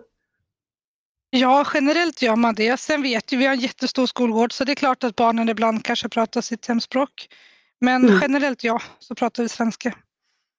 Ja, 1.30 1.66
generellt 1.74 2.22
gör 2.22 2.36
man 2.36 2.54
det. 2.54 2.80
Sen 2.80 3.02
vet 3.02 3.32
ju 3.32 3.36
vi 3.36 3.46
har 3.46 3.52
en 3.52 3.60
jättestor 3.60 4.06
skolgård 4.06 4.52
så 4.52 4.64
det 4.64 4.72
är 4.72 4.76
klart 4.76 5.04
att 5.04 5.16
barnen 5.16 5.48
ibland 5.48 5.84
kanske 5.84 6.08
pratar 6.08 6.40
sitt 6.40 6.66
hemspråk. 6.66 7.28
Men 7.80 8.04
mm. 8.04 8.18
generellt 8.22 8.64
ja, 8.64 8.82
så 8.98 9.14
pratar 9.14 9.42
vi 9.42 9.48
svenska. 9.48 9.94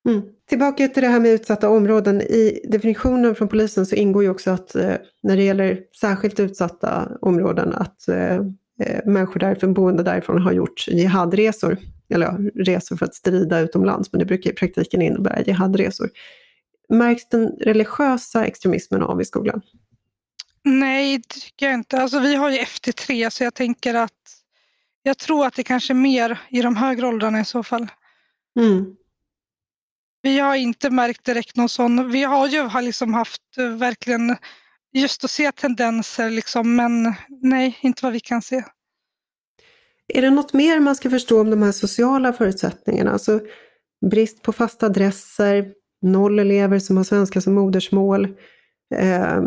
Mm. 0.09 0.21
Tillbaka 0.49 0.87
till 0.87 1.03
det 1.03 1.09
här 1.09 1.19
med 1.19 1.31
utsatta 1.31 1.69
områden. 1.69 2.21
I 2.21 2.61
definitionen 2.69 3.35
från 3.35 3.47
polisen 3.47 3.85
så 3.85 3.95
ingår 3.95 4.23
ju 4.23 4.29
också 4.29 4.51
att 4.51 4.75
eh, 4.75 4.93
när 5.23 5.37
det 5.37 5.43
gäller 5.43 5.79
särskilt 6.01 6.39
utsatta 6.39 7.11
områden 7.21 7.73
att 7.73 8.07
eh, 8.07 8.35
eh 8.35 9.05
människor 9.05 9.39
därifrån, 9.39 9.73
boende 9.73 10.03
därifrån 10.03 10.41
har 10.41 10.51
gjort 10.51 10.87
jihadresor. 10.87 11.77
Eller 12.11 12.25
ja, 12.25 12.37
resor 12.55 12.97
för 12.97 13.05
att 13.05 13.15
strida 13.15 13.59
utomlands, 13.59 14.11
men 14.11 14.19
det 14.19 14.25
brukar 14.25 14.51
i 14.51 14.53
praktiken 14.53 15.01
innebära 15.01 15.41
jihadresor. 15.41 16.09
Märks 16.89 17.29
den 17.29 17.47
religiösa 17.47 18.45
extremismen 18.45 19.01
av 19.01 19.21
i 19.21 19.25
skolan? 19.25 19.61
Nej, 20.63 21.17
det 21.17 21.27
tycker 21.27 21.65
jag 21.65 21.75
inte. 21.75 22.01
Alltså, 22.01 22.19
vi 22.19 22.35
har 22.35 22.49
ju 22.49 22.57
FT3 22.57 23.29
så 23.29 23.43
jag 23.43 23.53
tänker 23.53 23.93
att 23.93 24.11
jag 25.03 25.17
tror 25.17 25.45
att 25.45 25.53
det 25.53 25.63
kanske 25.63 25.93
är 25.93 25.95
mer 25.95 26.41
i 26.49 26.61
de 26.61 26.75
högre 26.75 27.07
åldrarna 27.07 27.41
i 27.41 27.45
så 27.45 27.63
fall. 27.63 27.87
Mm. 28.59 28.95
Vi 30.21 30.39
har 30.39 30.55
inte 30.55 30.89
märkt 30.89 31.25
direkt 31.25 31.55
någon 31.55 31.69
sån. 31.69 32.11
Vi 32.11 32.23
har 32.23 32.47
ju 32.47 32.61
har 32.61 32.81
liksom 32.81 33.13
haft 33.13 33.57
eh, 33.57 33.67
verkligen 33.67 34.37
just 34.93 35.23
att 35.23 35.31
se 35.31 35.51
tendenser 35.51 36.29
liksom, 36.29 36.75
men 36.75 37.13
nej, 37.41 37.77
inte 37.81 38.05
vad 38.05 38.13
vi 38.13 38.19
kan 38.19 38.41
se. 38.41 38.63
Är 40.13 40.21
det 40.21 40.29
något 40.29 40.53
mer 40.53 40.79
man 40.79 40.95
ska 40.95 41.09
förstå 41.09 41.41
om 41.41 41.49
de 41.49 41.61
här 41.61 41.71
sociala 41.71 42.33
förutsättningarna? 42.33 43.11
Alltså 43.11 43.39
brist 44.09 44.41
på 44.41 44.53
fasta 44.53 44.85
adresser, 44.85 45.71
noll 46.01 46.39
elever 46.39 46.79
som 46.79 46.97
har 46.97 47.03
svenska 47.03 47.41
som 47.41 47.53
modersmål, 47.53 48.27
eh, 48.95 49.41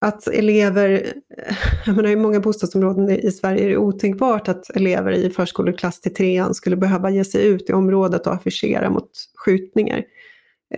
att 0.00 0.26
elever, 0.26 1.12
jag 1.86 1.96
menar 1.96 2.10
i 2.10 2.16
många 2.16 2.40
bostadsområden 2.40 3.10
i 3.10 3.32
Sverige 3.32 3.64
är 3.64 3.68
det 3.68 3.76
otänkbart 3.76 4.48
att 4.48 4.70
elever 4.70 5.12
i 5.12 5.30
förskoleklass 5.30 6.00
till 6.00 6.14
trean 6.14 6.54
skulle 6.54 6.76
behöva 6.76 7.10
ge 7.10 7.24
sig 7.24 7.46
ut 7.46 7.70
i 7.70 7.72
området 7.72 8.26
och 8.26 8.34
affischera 8.34 8.90
mot 8.90 9.10
skjutningar. 9.34 10.02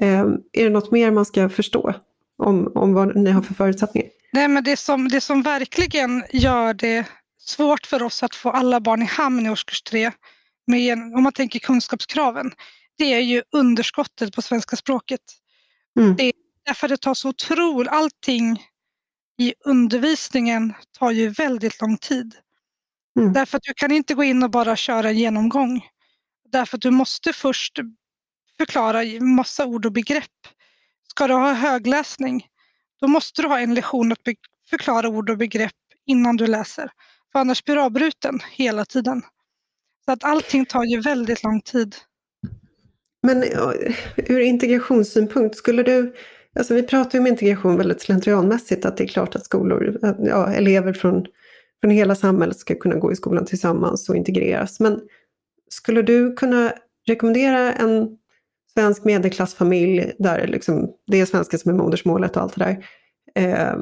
Eh, 0.00 0.20
är 0.52 0.64
det 0.64 0.70
något 0.70 0.90
mer 0.90 1.10
man 1.10 1.24
ska 1.24 1.48
förstå 1.48 1.94
om, 2.38 2.72
om 2.74 2.94
vad 2.94 3.16
ni 3.16 3.30
har 3.30 3.42
för 3.42 3.54
förutsättningar? 3.54 4.08
Nej, 4.32 4.48
men 4.48 4.64
det 4.64 4.76
som, 4.76 5.08
det 5.08 5.20
som 5.20 5.42
verkligen 5.42 6.22
gör 6.32 6.74
det 6.74 7.06
svårt 7.48 7.86
för 7.86 8.02
oss 8.02 8.22
att 8.22 8.34
få 8.34 8.50
alla 8.50 8.80
barn 8.80 9.02
i 9.02 9.06
hamn 9.06 9.46
i 9.46 9.50
årskurs 9.50 9.82
tre, 9.82 10.12
med, 10.66 10.98
om 10.98 11.22
man 11.22 11.32
tänker 11.32 11.58
kunskapskraven, 11.58 12.52
det 12.98 13.14
är 13.14 13.20
ju 13.20 13.42
underskottet 13.52 14.34
på 14.34 14.42
svenska 14.42 14.76
språket. 14.76 15.20
Mm. 15.98 16.16
Det 16.16 16.22
är 16.22 16.32
därför 16.66 16.88
det 16.88 16.96
tar 16.96 17.14
så 17.14 17.28
otroligt, 17.28 17.92
allting 17.92 18.62
i 19.38 19.54
undervisningen 19.64 20.74
tar 20.98 21.10
ju 21.10 21.28
väldigt 21.28 21.80
lång 21.80 21.96
tid. 21.96 22.34
Mm. 23.18 23.32
Därför 23.32 23.56
att 23.56 23.62
du 23.62 23.74
kan 23.74 23.92
inte 23.92 24.14
gå 24.14 24.24
in 24.24 24.42
och 24.42 24.50
bara 24.50 24.76
köra 24.76 25.08
en 25.08 25.18
genomgång. 25.18 25.86
Därför 26.52 26.76
att 26.76 26.82
du 26.82 26.90
måste 26.90 27.32
först 27.32 27.78
förklara 28.58 29.02
massa 29.20 29.66
ord 29.66 29.86
och 29.86 29.92
begrepp. 29.92 30.30
Ska 31.10 31.26
du 31.26 31.34
ha 31.34 31.52
högläsning, 31.52 32.46
då 33.00 33.08
måste 33.08 33.42
du 33.42 33.48
ha 33.48 33.60
en 33.60 33.74
lektion 33.74 34.12
att 34.12 34.18
förklara 34.70 35.08
ord 35.08 35.30
och 35.30 35.38
begrepp 35.38 35.72
innan 36.06 36.36
du 36.36 36.46
läser. 36.46 36.90
För 37.34 37.40
annars 37.40 37.64
blir 37.64 37.74
du 37.74 37.80
avbruten 37.80 38.40
hela 38.50 38.84
tiden. 38.84 39.22
Så 40.04 40.12
att 40.12 40.24
allting 40.24 40.66
tar 40.66 40.84
ju 40.84 41.00
väldigt 41.00 41.42
lång 41.42 41.60
tid. 41.60 41.94
Men 43.22 43.44
ur 44.16 44.40
integrationssynpunkt, 44.40 45.56
skulle 45.56 45.82
du 45.82 46.14
Alltså 46.58 46.74
vi 46.74 46.82
pratar 46.82 47.18
ju 47.18 47.20
om 47.20 47.26
integration 47.26 47.76
väldigt 47.76 48.00
slentrianmässigt, 48.00 48.84
att 48.84 48.96
det 48.96 49.04
är 49.04 49.08
klart 49.08 49.36
att 49.36 49.44
skolor, 49.44 49.98
ja, 50.18 50.52
elever 50.52 50.92
från, 50.92 51.26
från 51.80 51.90
hela 51.90 52.14
samhället 52.14 52.56
ska 52.56 52.74
kunna 52.74 52.94
gå 52.94 53.12
i 53.12 53.16
skolan 53.16 53.44
tillsammans 53.44 54.08
och 54.08 54.16
integreras. 54.16 54.80
Men 54.80 55.00
skulle 55.70 56.02
du 56.02 56.32
kunna 56.32 56.72
rekommendera 57.06 57.72
en 57.72 58.08
svensk 58.74 59.04
medelklassfamilj 59.04 60.12
där 60.18 60.46
liksom, 60.46 60.90
det 61.06 61.20
är 61.20 61.26
svenska 61.26 61.58
som 61.58 61.70
är 61.70 61.74
modersmålet 61.74 62.36
och 62.36 62.42
allt 62.42 62.54
det 62.58 62.64
där. 62.64 62.86
Eh, 63.34 63.78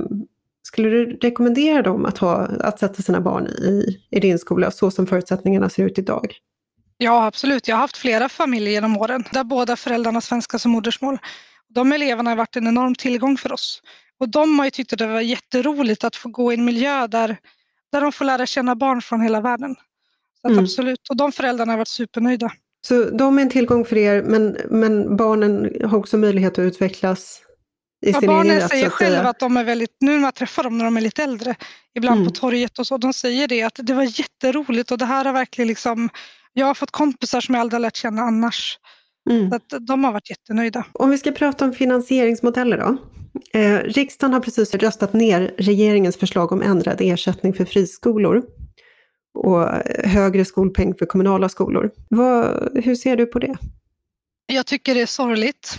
skulle 0.72 0.88
du 0.88 1.18
rekommendera 1.22 1.82
dem 1.82 2.04
att, 2.04 2.18
ha, 2.18 2.46
att 2.46 2.78
sätta 2.78 3.02
sina 3.02 3.20
barn 3.20 3.46
i, 3.46 4.00
i 4.10 4.20
din 4.20 4.38
skola 4.38 4.70
så 4.70 4.90
som 4.90 5.06
förutsättningarna 5.06 5.68
ser 5.68 5.84
ut 5.84 5.98
idag? 5.98 6.34
Ja, 6.98 7.26
absolut. 7.26 7.68
Jag 7.68 7.76
har 7.76 7.80
haft 7.80 7.96
flera 7.96 8.28
familjer 8.28 8.72
genom 8.72 8.96
åren 8.96 9.24
där 9.32 9.44
båda 9.44 9.76
föräldrarna 9.76 10.20
svenska 10.20 10.58
som 10.58 10.72
modersmål. 10.72 11.18
De 11.68 11.92
eleverna 11.92 12.30
har 12.30 12.36
varit 12.36 12.56
en 12.56 12.66
enorm 12.66 12.94
tillgång 12.94 13.36
för 13.36 13.52
oss. 13.52 13.82
Och 14.18 14.28
de 14.28 14.58
har 14.58 14.66
ju 14.66 14.70
tyckt 14.70 14.92
att 14.92 14.98
det 14.98 15.06
var 15.06 15.20
jätteroligt 15.20 16.04
att 16.04 16.16
få 16.16 16.28
gå 16.28 16.52
i 16.52 16.54
en 16.54 16.64
miljö 16.64 17.06
där, 17.06 17.36
där 17.92 18.00
de 18.00 18.12
får 18.12 18.24
lära 18.24 18.46
känna 18.46 18.74
barn 18.74 19.02
från 19.02 19.20
hela 19.20 19.40
världen. 19.40 19.74
Så 20.42 20.48
mm. 20.48 20.64
Absolut, 20.64 21.08
och 21.10 21.16
de 21.16 21.32
föräldrarna 21.32 21.72
har 21.72 21.78
varit 21.78 21.88
supernöjda. 21.88 22.50
Så 22.86 23.04
de 23.04 23.38
är 23.38 23.42
en 23.42 23.50
tillgång 23.50 23.84
för 23.84 23.96
er, 23.96 24.22
men, 24.22 24.56
men 24.70 25.16
barnen 25.16 25.70
har 25.84 25.98
också 25.98 26.16
möjlighet 26.16 26.52
att 26.52 26.62
utvecklas 26.62 27.42
i 28.02 28.12
sin 28.12 28.26
barnen 28.26 28.56
rätt? 28.56 28.70
säger 28.70 28.90
själva 28.90 29.28
att 29.28 29.38
de 29.38 29.56
är 29.56 29.64
väldigt, 29.64 29.96
nu 30.00 30.12
när 30.12 30.18
man 30.18 30.32
träffar 30.32 30.62
dem 30.62 30.78
när 30.78 30.84
de 30.84 30.96
är 30.96 31.00
lite 31.00 31.22
äldre, 31.22 31.54
ibland 31.94 32.20
mm. 32.20 32.32
på 32.32 32.40
torget 32.40 32.78
och 32.78 32.86
så, 32.86 32.98
de 32.98 33.12
säger 33.12 33.48
det 33.48 33.62
att 33.62 33.78
det 33.82 33.94
var 33.94 34.20
jätteroligt 34.20 34.90
och 34.90 34.98
det 34.98 35.04
här 35.04 35.24
har 35.24 35.32
verkligen 35.32 35.68
liksom, 35.68 36.08
jag 36.52 36.66
har 36.66 36.74
fått 36.74 36.90
kompisar 36.90 37.40
som 37.40 37.54
jag 37.54 37.60
aldrig 37.60 37.74
har 37.74 37.80
lärt 37.80 37.96
känna 37.96 38.22
annars. 38.22 38.78
Mm. 39.30 39.50
Så 39.50 39.56
att 39.56 39.86
de 39.86 40.04
har 40.04 40.12
varit 40.12 40.30
jättenöjda. 40.30 40.84
Om 40.92 41.10
vi 41.10 41.18
ska 41.18 41.32
prata 41.32 41.64
om 41.64 41.72
finansieringsmodeller 41.72 42.78
då. 42.78 42.96
Eh, 43.58 43.78
riksdagen 43.78 44.32
har 44.32 44.40
precis 44.40 44.74
röstat 44.74 45.12
ner 45.12 45.54
regeringens 45.58 46.16
förslag 46.16 46.52
om 46.52 46.62
ändrad 46.62 46.96
ersättning 47.00 47.54
för 47.54 47.64
friskolor 47.64 48.42
och 49.34 49.68
högre 50.04 50.44
skolpeng 50.44 50.94
för 50.94 51.06
kommunala 51.06 51.48
skolor. 51.48 51.90
Vad, 52.08 52.68
hur 52.84 52.94
ser 52.94 53.16
du 53.16 53.26
på 53.26 53.38
det? 53.38 53.56
Jag 54.46 54.66
tycker 54.66 54.94
det 54.94 55.00
är 55.02 55.06
sorgligt. 55.06 55.78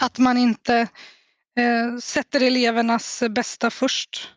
Att 0.00 0.18
man 0.18 0.36
inte 0.36 0.76
eh, 1.58 1.98
sätter 2.00 2.42
elevernas 2.42 3.22
bästa 3.30 3.70
först. 3.70 4.30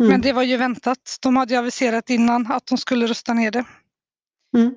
Mm. 0.00 0.12
Men 0.12 0.20
det 0.20 0.32
var 0.32 0.42
ju 0.42 0.56
väntat. 0.56 1.18
De 1.20 1.36
hade 1.36 1.54
ju 1.54 1.60
aviserat 1.60 2.10
innan 2.10 2.52
att 2.52 2.66
de 2.66 2.78
skulle 2.78 3.06
rösta 3.06 3.34
ner 3.34 3.50
det. 3.50 3.64
Mm. 4.56 4.74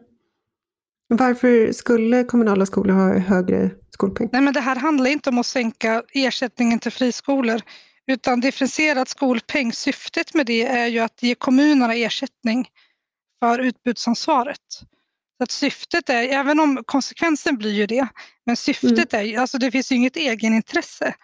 Varför 1.09 1.71
skulle 1.71 2.23
kommunala 2.23 2.65
skolor 2.65 2.93
ha 2.93 3.19
högre 3.19 3.71
skolpeng? 3.89 4.29
Nej, 4.31 4.41
men 4.41 4.53
det 4.53 4.61
här 4.61 4.75
handlar 4.75 5.09
inte 5.09 5.29
om 5.29 5.37
att 5.37 5.45
sänka 5.45 6.03
ersättningen 6.13 6.79
till 6.79 6.91
friskolor 6.91 7.61
utan 8.07 8.39
differentierad 8.39 9.07
skolpeng, 9.07 9.73
syftet 9.73 10.33
med 10.33 10.45
det 10.45 10.65
är 10.65 10.87
ju 10.87 10.99
att 10.99 11.23
ge 11.23 11.35
kommunerna 11.35 11.93
ersättning 11.93 12.67
för 13.39 13.59
utbudsansvaret. 13.59 14.81
Så 15.37 15.43
att 15.43 15.51
syftet 15.51 16.09
är, 16.09 16.23
även 16.23 16.59
om 16.59 16.83
konsekvensen 16.85 17.57
blir 17.57 17.71
ju 17.71 17.85
det, 17.85 18.07
men 18.45 18.57
syftet 18.57 19.13
mm. 19.13 19.35
är 19.35 19.39
alltså 19.39 19.57
det 19.57 19.71
finns 19.71 19.91
ju 19.91 19.95
inget 19.95 20.17
egenintresse 20.17 21.15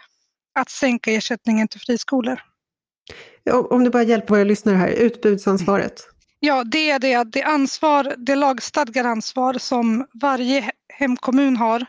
att 0.59 0.69
sänka 0.69 1.11
ersättningen 1.11 1.67
till 1.67 1.81
friskolor. 1.81 2.41
Om 3.69 3.83
du 3.83 3.89
bara 3.89 4.03
hjälper 4.03 4.27
våra 4.27 4.43
lyssnare 4.43 4.75
här, 4.75 4.87
utbudsansvaret. 4.87 6.09
Ja, 6.39 6.63
det 6.63 6.89
är 6.89 6.99
det, 6.99 7.23
det, 7.23 7.43
ansvar, 7.43 8.15
det 8.17 8.35
lagstadgade 8.35 9.09
ansvar 9.09 9.53
som 9.53 10.07
varje 10.21 10.71
hemkommun 10.93 11.57
har 11.57 11.85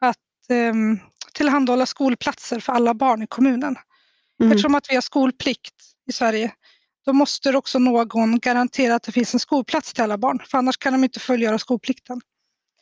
att 0.00 0.16
um, 0.50 1.00
tillhandahålla 1.32 1.86
skolplatser 1.86 2.60
för 2.60 2.72
alla 2.72 2.94
barn 2.94 3.22
i 3.22 3.26
kommunen. 3.26 3.76
Mm. 4.40 4.52
Eftersom 4.52 4.74
att 4.74 4.90
vi 4.90 4.94
har 4.94 5.02
skolplikt 5.02 5.74
i 6.08 6.12
Sverige, 6.12 6.52
då 7.04 7.12
måste 7.12 7.56
också 7.56 7.78
någon 7.78 8.38
garantera 8.38 8.94
att 8.94 9.02
det 9.02 9.12
finns 9.12 9.34
en 9.34 9.40
skolplats 9.40 9.92
till 9.92 10.02
alla 10.02 10.18
barn, 10.18 10.42
för 10.46 10.58
annars 10.58 10.76
kan 10.76 10.92
de 10.92 11.04
inte 11.04 11.20
fullgöra 11.20 11.58
skolplikten. 11.58 12.20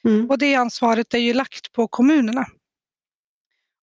Mm. 0.04 0.30
Och 0.30 0.38
det 0.38 0.54
ansvaret 0.54 1.14
är 1.14 1.18
ju 1.18 1.34
lagt 1.34 1.72
på 1.72 1.88
kommunerna. 1.88 2.46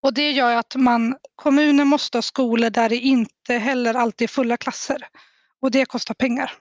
Och 0.03 0.13
det 0.13 0.32
gör 0.32 0.56
att 0.56 0.75
man, 0.75 1.15
kommunen 1.36 1.88
måste 1.88 2.17
ha 2.17 2.22
skolor 2.22 2.70
där 2.70 2.89
det 2.89 2.96
inte 2.96 3.53
heller 3.53 3.94
alltid 3.94 4.29
är 4.29 4.34
fulla 4.34 4.58
klasser. 4.58 4.98
Och 5.62 5.72
det 5.72 5.86
kostar 5.86 6.13
pengar. 6.13 6.51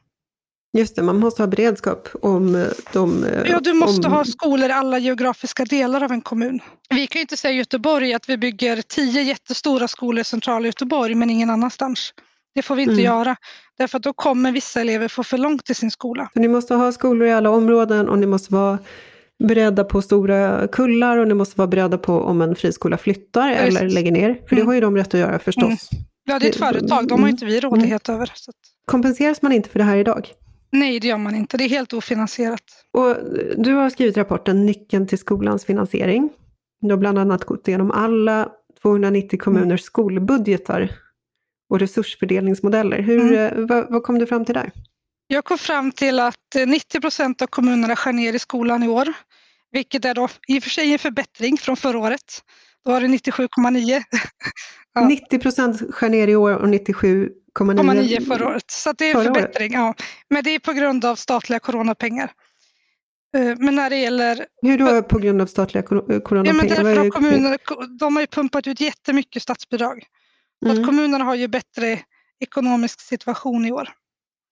Just 0.73 0.97
det, 0.97 1.03
man 1.03 1.19
måste 1.19 1.43
ha 1.43 1.47
beredskap 1.47 2.09
om 2.23 2.55
eh, 2.55 2.67
de... 2.93 3.25
Eh, 3.25 3.51
ja, 3.51 3.61
du 3.61 3.73
måste 3.73 4.07
om... 4.07 4.13
ha 4.13 4.25
skolor 4.25 4.69
i 4.69 4.73
alla 4.73 4.99
geografiska 4.99 5.65
delar 5.65 6.05
av 6.05 6.13
en 6.13 6.21
kommun. 6.21 6.61
Vi 6.91 7.07
kan 7.07 7.19
ju 7.19 7.23
inte 7.23 7.37
säga 7.37 7.55
i 7.55 7.57
Göteborg 7.57 8.15
att 8.15 8.29
vi 8.29 8.37
bygger 8.37 8.83
tio 8.83 9.23
jättestora 9.23 9.89
skolor 9.89 10.21
i 10.21 10.25
centrala 10.25 10.67
Göteborg 10.67 11.15
men 11.15 11.31
ingen 11.31 11.51
annanstans. 11.51 12.13
Det 12.57 12.63
får 12.63 12.77
vi 12.77 12.83
inte 12.83 12.93
mm. 12.93 13.05
göra, 13.05 13.37
därför 13.79 13.97
att 13.97 14.03
då 14.03 14.13
kommer 14.13 14.53
vissa 14.53 14.81
elever 14.81 15.09
få 15.09 15.25
för 15.25 15.39
långt 15.39 15.65
till 15.65 15.77
sin 15.77 15.91
skola. 15.91 16.31
Så 16.35 16.41
ni 16.41 16.49
måste 16.49 16.75
ha 16.75 16.93
skolor 16.93 17.29
i 17.29 17.33
alla 17.33 17.51
områden 17.51 18.09
och 18.09 18.19
ni 18.19 18.27
måste 18.27 18.55
vara 18.55 18.79
beredda 19.45 19.85
på 19.85 20.03
stora 20.03 20.69
kullar 20.69 21.17
och 21.17 21.29
ni 21.29 21.35
måste 21.35 21.59
vara 21.59 21.69
beredda 21.69 21.99
på 21.99 22.21
om 22.21 22.43
en 22.43 22.57
friskola 22.57 22.99
flyttar 22.99 23.49
ja, 23.49 23.55
eller 23.55 23.89
lägger 23.89 24.13
ner. 24.13 24.35
För 24.35 24.53
mm. 24.53 24.57
det 24.57 24.63
har 24.63 24.75
ju 24.75 24.81
de 24.81 24.97
rätt 24.97 25.15
att 25.15 25.21
göra 25.21 25.39
förstås. 25.39 25.93
Mm. 25.93 26.05
Ja, 26.25 26.39
det 26.39 26.47
är 26.47 26.51
ett 26.51 26.57
företag, 26.57 27.09
de 27.09 27.23
har 27.23 27.29
inte 27.29 27.45
vi 27.45 27.61
rådighet 27.61 28.09
över. 28.09 28.33
Så. 28.35 28.53
Kompenseras 28.85 29.43
man 29.43 29.53
inte 29.53 29.69
för 29.69 29.79
det 29.79 29.85
här 29.85 29.97
idag? 29.97 30.29
Nej, 30.73 31.01
det 31.01 31.09
gör 31.09 31.19
man 31.19 31.35
inte. 31.35 31.57
Det 31.57 31.65
är 31.65 31.69
helt 31.69 31.93
ofinansierat. 31.93 32.63
Och 32.93 33.17
du 33.57 33.73
har 33.73 33.91
skrivit 33.91 34.17
rapporten 34.17 34.67
Nyckeln 34.67 35.07
till 35.07 35.19
skolans 35.19 35.65
finansiering. 35.65 36.31
Du 36.81 36.91
har 36.91 36.97
bland 36.97 37.19
annat 37.19 37.45
gått 37.45 37.69
igenom 37.69 37.91
alla 37.91 38.49
290 38.83 39.39
kommuners 39.39 39.67
mm. 39.69 39.79
skolbudgetar 39.79 40.91
och 41.69 41.81
resursfördelningsmodeller. 41.81 43.03
Hur, 43.03 43.21
mm. 43.21 43.35
Eh, 43.35 43.67
vad, 43.67 43.93
vad, 43.93 44.03
kom 44.03 44.19
du 44.19 44.27
fram 44.27 44.45
till 44.45 44.55
där? 44.55 44.71
Jag 45.27 45.45
kom 45.45 45.59
fram 45.59 45.93
till 45.93 46.21
att 46.21 46.57
90 46.67 47.01
procent 47.01 47.43
av 47.43 47.47
kommunerna 47.47 47.97
skär 47.97 48.13
ner 48.13 48.33
i 48.33 48.39
skolan 48.39 48.83
i 48.83 48.89
år, 48.89 49.13
vilket 49.73 50.05
är 50.05 50.15
då 50.15 50.29
i 50.49 50.59
och 50.59 50.63
för 50.63 50.71
sig 50.71 50.93
en 50.93 50.99
förbättring 50.99 51.59
från 51.59 51.77
förra 51.77 51.99
året. 51.99 52.43
Då 52.85 52.91
var 52.91 53.01
det 53.01 53.07
97,9. 53.07 54.03
ja. 54.95 55.09
90 55.09 55.39
procent 55.39 55.95
skär 55.95 56.09
ner 56.09 56.29
i 56.29 56.37
år 56.37 56.55
och 56.55 56.69
97,9 56.69 58.27
förra 58.27 58.49
året. 58.49 58.71
Så 58.71 58.93
det 58.93 59.11
är 59.11 59.15
en 59.15 59.25
förbättring. 59.25 59.73
Ja. 59.73 59.95
Men 60.31 60.45
det 60.45 60.51
är 60.51 60.59
på 60.59 60.73
grund 60.73 61.05
av 61.05 61.17
statliga 61.17 61.59
coronapengar. 61.59 62.33
Eh, 63.37 63.57
men 63.59 63.75
när 63.75 63.91
det 63.91 63.97
gäller... 63.97 64.47
Hur 64.63 64.79
då 64.79 65.03
på 65.03 65.19
grund 65.19 65.43
av 65.43 65.47
statliga 65.47 65.83
coronapengar? 65.83 66.45
Ja, 66.45 66.53
men 66.53 66.69
därför 66.69 66.97
har 66.97 67.11
kommuner, 67.11 67.59
de 67.99 68.17
har 68.17 68.21
ju 68.21 68.27
pumpat 68.27 68.67
ut 68.67 68.81
jättemycket 68.81 69.43
statsbidrag. 69.43 70.07
Mm. 70.65 70.79
att 70.79 70.87
kommunerna 70.87 71.25
har 71.25 71.35
ju 71.35 71.49
bättre 71.49 72.01
ekonomisk 72.41 73.01
situation 73.01 73.67
i 73.67 73.73
år. 73.73 73.89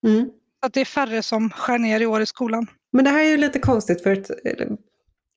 Mm. 0.07 0.31
Att 0.67 0.73
det 0.73 0.81
är 0.81 0.85
färre 0.85 1.23
som 1.23 1.51
skär 1.51 1.79
ner 1.79 2.01
i 2.01 2.07
år 2.07 2.21
i 2.21 2.27
skolan. 2.27 2.67
Men 2.93 3.05
det 3.05 3.11
här 3.11 3.25
är 3.25 3.29
ju 3.29 3.37
lite 3.37 3.59
konstigt 3.59 4.03
för 4.03 4.12
att 4.12 4.31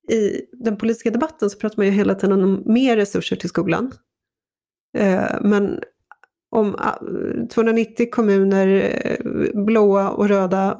i 0.10 0.42
den 0.52 0.78
politiska 0.78 1.12
debatten 1.12 1.50
så 1.50 1.58
pratar 1.58 1.78
man 1.78 1.86
ju 1.86 1.92
hela 1.92 2.16
tiden 2.16 2.44
om 2.44 2.64
mer 2.66 2.98
resurser 2.98 3.36
till 3.36 3.50
skolan. 3.50 3.92
Eh, 4.98 5.42
men 5.42 5.80
om 6.50 6.76
290 7.54 8.06
ah, 8.06 8.16
kommuner, 8.16 8.68
eh, 9.04 9.64
blåa 9.66 10.10
och 10.10 10.30
röda, 10.30 10.80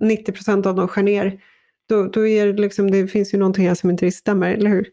90 0.00 0.28
eh, 0.28 0.34
procent 0.34 0.66
av 0.66 0.74
dem 0.74 0.88
skär 0.88 1.02
ner, 1.02 1.42
då, 1.88 2.08
då 2.08 2.26
är 2.26 2.46
det 2.46 2.62
liksom, 2.62 2.90
det 2.90 3.06
finns 3.06 3.34
ju 3.34 3.38
någonting 3.38 3.68
här 3.68 3.74
som 3.74 3.90
inte 3.90 4.10
stämmer, 4.10 4.54
eller 4.54 4.70
hur? 4.70 4.86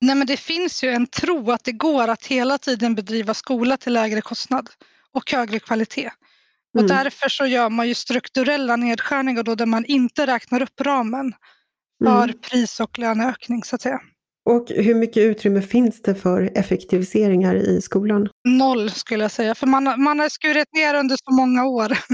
Nej 0.00 0.14
men 0.14 0.26
det 0.26 0.36
finns 0.36 0.84
ju 0.84 0.88
en 0.90 1.06
tro 1.06 1.50
att 1.50 1.64
det 1.64 1.72
går 1.72 2.08
att 2.08 2.26
hela 2.26 2.58
tiden 2.58 2.94
bedriva 2.94 3.34
skola 3.34 3.76
till 3.76 3.92
lägre 3.92 4.20
kostnad 4.20 4.70
och 5.12 5.30
högre 5.32 5.58
kvalitet. 5.58 6.10
Och 6.74 6.80
mm. 6.80 6.96
därför 6.96 7.28
så 7.28 7.46
gör 7.46 7.70
man 7.70 7.88
ju 7.88 7.94
strukturella 7.94 8.76
nedskärningar 8.76 9.42
då 9.42 9.54
där 9.54 9.66
man 9.66 9.84
inte 9.84 10.26
räknar 10.26 10.62
upp 10.62 10.80
ramen 10.80 11.32
för 12.04 12.24
mm. 12.24 12.38
pris 12.50 12.80
och 12.80 12.98
löneökning 12.98 13.64
så 13.64 13.74
att 13.76 13.82
säga. 13.82 14.00
Och 14.44 14.68
hur 14.68 14.94
mycket 14.94 15.16
utrymme 15.16 15.62
finns 15.62 16.02
det 16.02 16.14
för 16.14 16.50
effektiviseringar 16.54 17.54
i 17.54 17.80
skolan? 17.82 18.28
Noll 18.48 18.90
skulle 18.90 19.24
jag 19.24 19.30
säga, 19.30 19.54
för 19.54 19.66
man, 19.66 20.02
man 20.02 20.18
har 20.18 20.28
skurit 20.28 20.68
ner 20.72 20.94
under 20.94 21.16
så 21.24 21.34
många 21.34 21.64
år. 21.66 21.92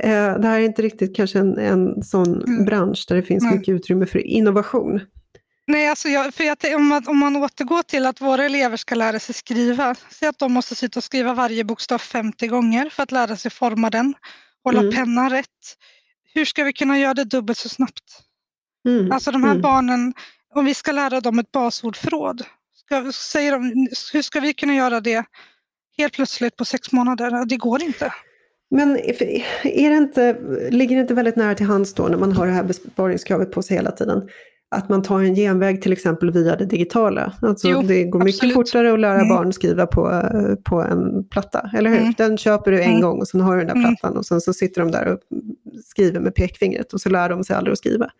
Eh, 0.00 0.38
det 0.38 0.48
här 0.48 0.60
är 0.60 0.64
inte 0.64 0.82
riktigt 0.82 1.16
kanske 1.16 1.38
en, 1.38 1.58
en 1.58 2.02
sån 2.02 2.42
mm. 2.42 2.64
bransch 2.64 3.04
där 3.08 3.16
det 3.16 3.22
finns 3.22 3.44
mycket 3.52 3.68
utrymme 3.74 4.06
för 4.06 4.26
innovation. 4.26 5.00
Nej, 5.70 5.88
alltså 5.88 6.08
jag, 6.08 6.34
för 6.34 6.44
jag, 6.44 6.56
om, 6.76 6.86
man, 6.86 7.08
om 7.08 7.18
man 7.18 7.36
återgår 7.36 7.82
till 7.82 8.06
att 8.06 8.20
våra 8.20 8.44
elever 8.44 8.76
ska 8.76 8.94
lära 8.94 9.18
sig 9.18 9.34
skriva, 9.34 9.94
säg 10.10 10.28
att 10.28 10.38
de 10.38 10.52
måste 10.52 10.74
sitta 10.74 11.00
och 11.00 11.04
skriva 11.04 11.34
varje 11.34 11.64
bokstav 11.64 11.98
50 11.98 12.46
gånger 12.46 12.90
för 12.90 13.02
att 13.02 13.12
lära 13.12 13.36
sig 13.36 13.50
forma 13.50 13.90
den, 13.90 14.14
hålla 14.64 14.80
mm. 14.80 14.94
pennan 14.94 15.30
rätt. 15.30 15.76
Hur 16.34 16.44
ska 16.44 16.64
vi 16.64 16.72
kunna 16.72 16.98
göra 16.98 17.14
det 17.14 17.24
dubbelt 17.24 17.58
så 17.58 17.68
snabbt? 17.68 18.04
Mm. 18.88 19.12
Alltså 19.12 19.30
de 19.30 19.44
här 19.44 19.50
mm. 19.50 19.62
barnen, 19.62 20.14
om 20.54 20.64
vi 20.64 20.74
ska 20.74 20.92
lära 20.92 21.20
dem 21.20 21.38
ett 21.38 21.52
basordförråd, 21.52 22.42
ska, 22.74 23.12
säger 23.12 23.52
de, 23.52 23.88
hur 24.12 24.22
ska 24.22 24.40
vi 24.40 24.54
kunna 24.54 24.74
göra 24.74 25.00
det 25.00 25.24
helt 25.98 26.12
plötsligt 26.12 26.56
på 26.56 26.64
sex 26.64 26.92
månader? 26.92 27.44
Det 27.44 27.56
går 27.56 27.82
inte. 27.82 28.12
Men 28.70 28.96
är 29.64 29.90
det 29.90 29.96
inte, 29.96 30.36
ligger 30.70 30.96
det 30.96 31.02
inte 31.02 31.14
väldigt 31.14 31.36
nära 31.36 31.54
till 31.54 31.66
hands 31.66 31.94
då 31.94 32.08
när 32.08 32.18
man 32.18 32.32
har 32.32 32.46
det 32.46 32.52
här 32.52 32.64
besparingskravet 32.64 33.52
på 33.52 33.62
sig 33.62 33.76
hela 33.76 33.90
tiden? 33.90 34.28
Att 34.70 34.88
man 34.88 35.02
tar 35.02 35.20
en 35.20 35.34
genväg 35.34 35.82
till 35.82 35.92
exempel 35.92 36.30
via 36.30 36.56
det 36.56 36.66
digitala. 36.66 37.32
Alltså 37.42 37.68
jo, 37.68 37.82
det 37.82 38.04
går 38.04 38.18
mycket 38.18 38.38
absolut. 38.38 38.54
fortare 38.54 38.92
att 38.92 39.00
lära 39.00 39.20
mm. 39.20 39.28
barn 39.28 39.52
skriva 39.52 39.86
på, 39.86 40.22
på 40.64 40.82
en 40.82 41.28
platta, 41.28 41.70
eller 41.74 41.90
hur? 41.90 41.98
Mm. 41.98 42.14
Den 42.16 42.38
köper 42.38 42.70
du 42.70 42.82
en 42.82 42.90
mm. 42.90 43.00
gång 43.00 43.20
och 43.20 43.28
sen 43.28 43.40
har 43.40 43.56
du 43.56 43.58
den 43.58 43.66
där 43.66 43.74
mm. 43.74 43.96
plattan 43.96 44.16
och 44.16 44.26
sen 44.26 44.40
så 44.40 44.52
sitter 44.52 44.80
de 44.80 44.90
där 44.90 45.06
och 45.06 45.18
skriver 45.84 46.20
med 46.20 46.34
pekfingret 46.34 46.92
och 46.92 47.00
så 47.00 47.08
lär 47.08 47.28
de 47.28 47.44
sig 47.44 47.56
aldrig 47.56 47.72
att 47.72 47.78
skriva. 47.78 48.10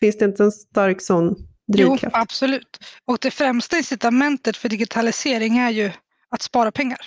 Finns 0.00 0.18
det 0.18 0.24
inte 0.24 0.44
en 0.44 0.52
stark 0.52 1.02
sån 1.02 1.34
drivkraft? 1.72 2.02
Jo, 2.02 2.10
absolut. 2.12 2.78
Och 3.04 3.18
det 3.20 3.30
främsta 3.30 3.76
incitamentet 3.76 4.56
för 4.56 4.68
digitalisering 4.68 5.58
är 5.58 5.70
ju 5.70 5.90
att 6.30 6.42
spara 6.42 6.72
pengar. 6.72 7.00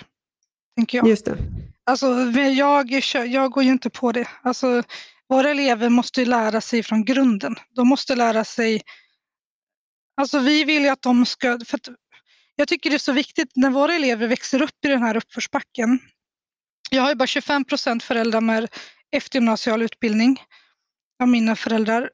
Tänker 0.76 0.98
jag. 0.98 1.08
Just 1.08 1.24
det. 1.24 1.36
Alltså, 1.84 2.06
jag, 2.56 2.90
jag 3.26 3.50
går 3.50 3.64
ju 3.64 3.70
inte 3.70 3.90
på 3.90 4.12
det. 4.12 4.28
Alltså, 4.42 4.82
våra 5.28 5.50
elever 5.50 5.88
måste 5.88 6.24
lära 6.24 6.60
sig 6.60 6.82
från 6.82 7.04
grunden. 7.04 7.56
De 7.70 7.88
måste 7.88 8.14
lära 8.14 8.44
sig... 8.44 8.82
Alltså 10.16 10.38
vi 10.38 10.64
vill 10.64 10.82
ju 10.82 10.88
att 10.88 11.02
de 11.02 11.26
ska... 11.26 11.58
För 11.66 11.76
att 11.76 11.88
jag 12.56 12.68
tycker 12.68 12.90
det 12.90 12.96
är 12.96 12.98
så 12.98 13.12
viktigt 13.12 13.52
när 13.54 13.70
våra 13.70 13.94
elever 13.94 14.28
växer 14.28 14.62
upp 14.62 14.84
i 14.84 14.88
den 14.88 15.02
här 15.02 15.16
uppförsbacken. 15.16 15.98
Jag 16.90 17.02
har 17.02 17.08
ju 17.08 17.14
bara 17.14 17.26
25 17.26 17.64
procent 17.64 18.02
föräldrar 18.02 18.40
med 18.40 18.68
eftergymnasial 19.12 19.82
utbildning 19.82 20.42
av 21.22 21.28
mina 21.28 21.56
föräldrar. 21.56 22.10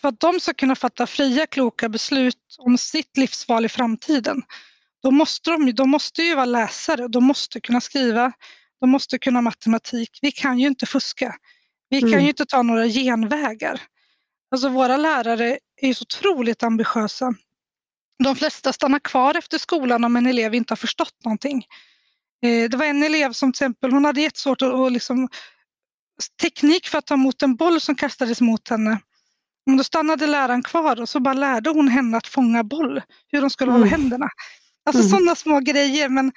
För 0.00 0.08
att 0.08 0.20
de 0.20 0.40
ska 0.40 0.54
kunna 0.54 0.76
fatta 0.76 1.06
fria, 1.06 1.46
kloka 1.46 1.88
beslut 1.88 2.56
om 2.58 2.78
sitt 2.78 3.16
livsval 3.16 3.64
i 3.64 3.68
framtiden, 3.68 4.42
då 5.02 5.10
måste 5.10 5.50
de, 5.50 5.72
de 5.72 5.90
måste 5.90 6.22
ju 6.22 6.34
vara 6.34 6.44
läsare, 6.44 7.08
de 7.08 7.24
måste 7.24 7.60
kunna 7.60 7.80
skriva, 7.80 8.32
de 8.80 8.90
måste 8.90 9.18
kunna 9.18 9.40
matematik. 9.40 10.18
Vi 10.22 10.32
kan 10.32 10.58
ju 10.58 10.66
inte 10.66 10.86
fuska. 10.86 11.34
Vi 11.88 12.00
kan 12.00 12.08
mm. 12.08 12.20
ju 12.20 12.28
inte 12.28 12.46
ta 12.46 12.62
några 12.62 12.86
genvägar. 12.86 13.80
Alltså 14.50 14.68
våra 14.68 14.96
lärare 14.96 15.58
är 15.76 15.94
så 15.94 16.02
otroligt 16.02 16.62
ambitiösa. 16.62 17.34
De 18.24 18.36
flesta 18.36 18.72
stannar 18.72 18.98
kvar 18.98 19.34
efter 19.34 19.58
skolan 19.58 20.04
om 20.04 20.16
en 20.16 20.26
elev 20.26 20.54
inte 20.54 20.72
har 20.72 20.76
förstått 20.76 21.24
någonting. 21.24 21.64
Eh, 22.42 22.70
det 22.70 22.76
var 22.76 22.84
en 22.84 23.02
elev 23.02 23.32
som 23.32 23.52
till 23.52 23.56
exempel, 23.56 23.92
hon 23.92 24.04
hade 24.04 24.20
jättesvårt 24.20 24.62
att 24.62 24.92
liksom, 24.92 25.28
teknik 26.42 26.88
för 26.88 26.98
att 26.98 27.06
ta 27.06 27.14
emot 27.14 27.42
en 27.42 27.56
boll 27.56 27.80
som 27.80 27.94
kastades 27.94 28.40
mot 28.40 28.68
henne. 28.68 29.00
Men 29.66 29.76
då 29.76 29.84
stannade 29.84 30.26
läraren 30.26 30.62
kvar 30.62 31.00
och 31.00 31.08
så 31.08 31.20
bara 31.20 31.34
lärde 31.34 31.70
hon 31.70 31.88
henne 31.88 32.16
att 32.16 32.26
fånga 32.26 32.64
boll, 32.64 33.02
hur 33.32 33.40
de 33.40 33.50
skulle 33.50 33.70
mm. 33.70 33.82
hålla 33.82 33.90
händerna. 33.90 34.28
Alltså 34.84 35.02
mm. 35.02 35.10
sådana 35.10 35.34
små 35.34 35.60
grejer 35.60 36.08
men 36.08 36.32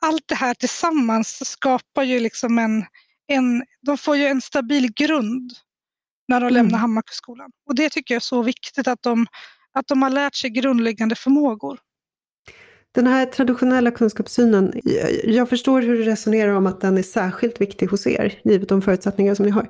allt 0.00 0.28
det 0.28 0.34
här 0.34 0.54
tillsammans 0.54 1.50
skapar 1.50 2.02
ju 2.02 2.20
liksom 2.20 2.58
en, 2.58 2.84
en 3.30 3.64
de 3.86 3.98
får 3.98 4.16
ju 4.16 4.24
en 4.24 4.40
stabil 4.40 4.92
grund 4.92 5.52
när 6.28 6.40
de 6.40 6.46
mm. 6.46 6.54
lämnar 6.54 6.78
Hammarbyskolan. 6.78 7.50
Och 7.66 7.74
det 7.74 7.90
tycker 7.90 8.14
jag 8.14 8.20
är 8.20 8.24
så 8.24 8.42
viktigt 8.42 8.88
att 8.88 9.02
de, 9.02 9.26
att 9.72 9.86
de 9.86 10.02
har 10.02 10.10
lärt 10.10 10.34
sig 10.34 10.50
grundläggande 10.50 11.14
förmågor. 11.14 11.78
Den 12.94 13.06
här 13.06 13.26
traditionella 13.26 13.90
kunskapssynen, 13.90 14.72
jag 15.24 15.48
förstår 15.48 15.82
hur 15.82 15.98
du 15.98 16.02
resonerar 16.02 16.52
om 16.52 16.66
att 16.66 16.80
den 16.80 16.98
är 16.98 17.02
särskilt 17.02 17.60
viktig 17.60 17.86
hos 17.86 18.06
er, 18.06 18.40
givet 18.44 18.68
de 18.68 18.82
förutsättningar 18.82 19.34
som 19.34 19.44
ni 19.44 19.50
har. 19.50 19.68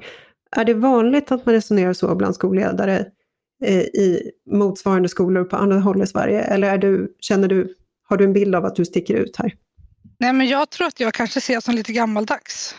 Är 0.56 0.64
det 0.64 0.74
vanligt 0.74 1.32
att 1.32 1.46
man 1.46 1.54
resonerar 1.54 1.92
så 1.92 2.14
bland 2.14 2.34
skolledare 2.34 3.06
eh, 3.64 3.80
i 3.80 4.30
motsvarande 4.50 5.08
skolor 5.08 5.44
på 5.44 5.56
andra 5.56 5.80
håll 5.80 6.02
i 6.02 6.06
Sverige? 6.06 6.40
Eller 6.40 6.68
är 6.68 6.78
du, 6.78 7.16
känner 7.20 7.48
du, 7.48 7.74
har 8.08 8.16
du 8.16 8.24
en 8.24 8.32
bild 8.32 8.54
av 8.54 8.64
att 8.64 8.76
du 8.76 8.84
sticker 8.84 9.14
ut 9.14 9.36
här? 9.36 9.54
Nej, 10.18 10.32
men 10.32 10.48
jag 10.48 10.70
tror 10.70 10.86
att 10.86 11.00
jag 11.00 11.14
kanske 11.14 11.38
ses 11.38 11.64
som 11.64 11.74
lite 11.74 11.92
gammaldags. 11.92 12.74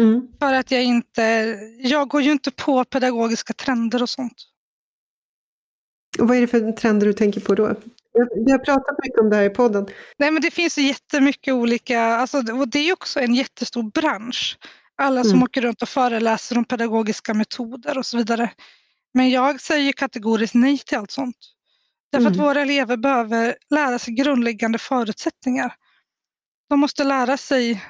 Mm. 0.00 0.28
För 0.40 0.54
att 0.54 0.70
jag 0.70 0.84
inte, 0.84 1.22
jag 1.78 2.08
går 2.08 2.22
ju 2.22 2.32
inte 2.32 2.50
på 2.50 2.84
pedagogiska 2.84 3.52
trender 3.52 4.02
och 4.02 4.10
sånt. 4.10 4.36
Och 6.18 6.28
vad 6.28 6.36
är 6.36 6.40
det 6.40 6.46
för 6.46 6.72
trender 6.72 7.06
du 7.06 7.12
tänker 7.12 7.40
på 7.40 7.54
då? 7.54 7.74
Vi 8.46 8.52
har 8.52 8.58
pratat 8.58 8.98
mycket 9.02 9.20
om 9.20 9.30
det 9.30 9.36
här 9.36 9.42
i 9.44 9.50
podden. 9.50 9.86
Nej 10.18 10.30
men 10.30 10.42
det 10.42 10.50
finns 10.50 10.78
jättemycket 10.78 11.54
olika, 11.54 12.00
alltså, 12.00 12.38
och 12.38 12.68
det 12.68 12.78
är 12.78 12.92
också 12.92 13.20
en 13.20 13.34
jättestor 13.34 13.82
bransch. 13.82 14.58
Alla 14.96 15.22
som 15.22 15.32
mm. 15.32 15.42
åker 15.42 15.60
runt 15.60 15.82
och 15.82 15.88
föreläser 15.88 16.58
om 16.58 16.64
pedagogiska 16.64 17.34
metoder 17.34 17.98
och 17.98 18.06
så 18.06 18.16
vidare. 18.16 18.50
Men 19.14 19.30
jag 19.30 19.60
säger 19.60 19.92
kategoriskt 19.92 20.54
nej 20.54 20.78
till 20.78 20.98
allt 20.98 21.10
sånt. 21.10 21.36
Därför 22.12 22.26
mm. 22.26 22.32
att 22.32 22.46
våra 22.46 22.60
elever 22.60 22.96
behöver 22.96 23.56
lära 23.70 23.98
sig 23.98 24.14
grundläggande 24.14 24.78
förutsättningar. 24.78 25.74
De 26.68 26.80
måste 26.80 27.04
lära 27.04 27.36
sig 27.36 27.84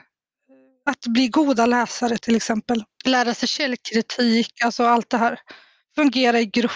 att 0.90 1.06
bli 1.06 1.28
goda 1.28 1.66
läsare 1.66 2.18
till 2.18 2.36
exempel. 2.36 2.84
Lära 3.04 3.34
sig 3.34 3.48
källkritik, 3.48 4.64
alltså 4.64 4.84
allt 4.84 5.10
det 5.10 5.16
här. 5.16 5.40
Fungera 5.94 6.40
i 6.40 6.46
grupp. 6.46 6.72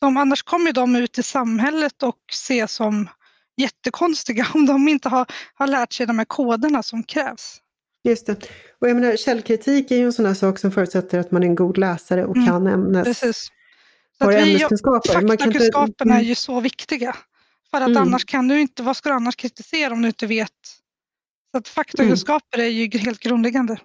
De, 0.00 0.16
annars 0.16 0.42
kommer 0.42 0.72
de 0.72 0.96
ut 0.96 1.18
i 1.18 1.22
samhället 1.22 2.02
och 2.02 2.18
ses 2.32 2.72
som 2.72 3.08
jättekonstiga 3.56 4.46
om 4.54 4.66
de 4.66 4.88
inte 4.88 5.08
har, 5.08 5.26
har 5.54 5.66
lärt 5.66 5.92
sig 5.92 6.06
de 6.06 6.18
här 6.18 6.26
koderna 6.26 6.82
som 6.82 7.02
krävs. 7.02 7.60
Just 8.08 8.26
det. 8.26 8.36
Och 8.80 8.88
jag 8.88 8.96
menar, 8.96 9.16
källkritik 9.16 9.90
är 9.90 9.96
ju 9.96 10.04
en 10.04 10.12
sån 10.12 10.26
här 10.26 10.34
sak 10.34 10.58
som 10.58 10.72
förutsätter 10.72 11.18
att 11.18 11.30
man 11.30 11.42
är 11.42 11.46
en 11.46 11.54
god 11.54 11.78
läsare 11.78 12.24
och 12.24 12.36
mm, 12.36 12.48
kan 12.48 12.66
ämnes... 12.66 13.04
Precis. 13.04 13.48
Så 14.18 14.30
att. 14.30 15.06
Faktakunskaperna 15.12 16.14
inte... 16.14 16.26
är 16.26 16.28
ju 16.28 16.34
så 16.34 16.60
viktiga. 16.60 17.16
För 17.70 17.80
att 17.80 17.88
mm. 17.88 18.02
annars 18.02 18.24
kan 18.24 18.48
du 18.48 18.60
inte, 18.60 18.82
vad 18.82 18.96
ska 18.96 19.08
du 19.08 19.14
annars 19.14 19.36
kritisera 19.36 19.92
om 19.92 20.02
du 20.02 20.08
inte 20.08 20.26
vet 20.26 20.50
så 21.54 21.58
att 21.58 21.68
faktakunskaper 21.68 22.58
mm. 22.58 22.66
är 22.66 22.70
ju 22.70 22.98
helt 22.98 23.20
grundläggande. 23.20 23.78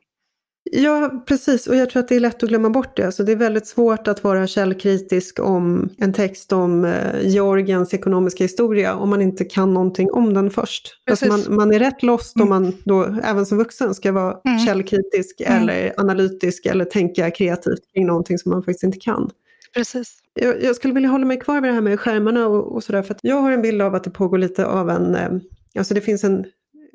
Ja, 0.72 1.24
precis. 1.28 1.68
Och 1.68 1.76
jag 1.76 1.90
tror 1.90 2.00
att 2.00 2.08
det 2.08 2.16
är 2.16 2.20
lätt 2.20 2.44
att 2.44 2.50
glömma 2.50 2.70
bort 2.70 2.98
det. 2.98 3.06
Alltså 3.06 3.24
det 3.24 3.32
är 3.32 3.36
väldigt 3.36 3.68
svårt 3.68 4.08
att 4.08 4.24
vara 4.24 4.48
källkritisk 4.48 5.40
om 5.40 5.90
en 5.98 6.14
text 6.14 6.54
om 6.54 6.86
eh, 6.86 7.28
Georgiens 7.28 7.94
ekonomiska 7.94 8.44
historia 8.44 8.96
om 8.96 9.10
man 9.10 9.22
inte 9.22 9.46
kan 9.46 9.74
någonting 9.74 10.12
om 10.12 10.34
den 10.34 10.52
först. 10.52 10.96
Alltså 11.10 11.26
man, 11.28 11.44
man 11.50 11.74
är 11.74 11.80
rätt 11.80 12.04
lost 12.04 12.36
mm. 12.36 12.44
om 12.44 12.50
man 12.50 12.74
då 12.86 13.04
även 13.24 13.46
som 13.46 13.58
vuxen 13.58 13.96
ska 13.96 14.12
vara 14.12 14.38
mm. 14.46 14.60
källkritisk 14.60 15.42
mm. 15.42 15.62
eller 15.62 15.94
analytisk 15.98 16.66
eller 16.66 16.86
tänka 16.86 17.32
kreativt 17.32 17.94
kring 17.94 18.08
någonting 18.08 18.38
som 18.38 18.52
man 18.52 18.64
faktiskt 18.64 18.84
inte 18.84 19.00
kan. 19.00 19.32
Precis. 19.74 20.18
Jag, 20.34 20.64
jag 20.64 20.76
skulle 20.76 20.94
vilja 20.94 21.10
hålla 21.10 21.26
mig 21.26 21.40
kvar 21.40 21.62
vid 21.62 21.70
det 21.70 21.76
här 21.76 21.82
med 21.82 22.00
skärmarna 22.00 22.48
och, 22.48 22.76
och 22.76 22.84
sådär 22.84 23.02
för 23.02 23.16
jag 23.22 23.36
har 23.36 23.52
en 23.52 23.62
bild 23.62 23.82
av 23.82 23.96
att 23.96 24.04
det 24.04 24.12
pågår 24.12 24.38
lite 24.38 24.66
av 24.66 24.90
en, 24.90 25.16
eh, 25.16 25.30
alltså 25.78 25.94
det 25.94 26.02
finns 26.02 26.24
en 26.24 26.46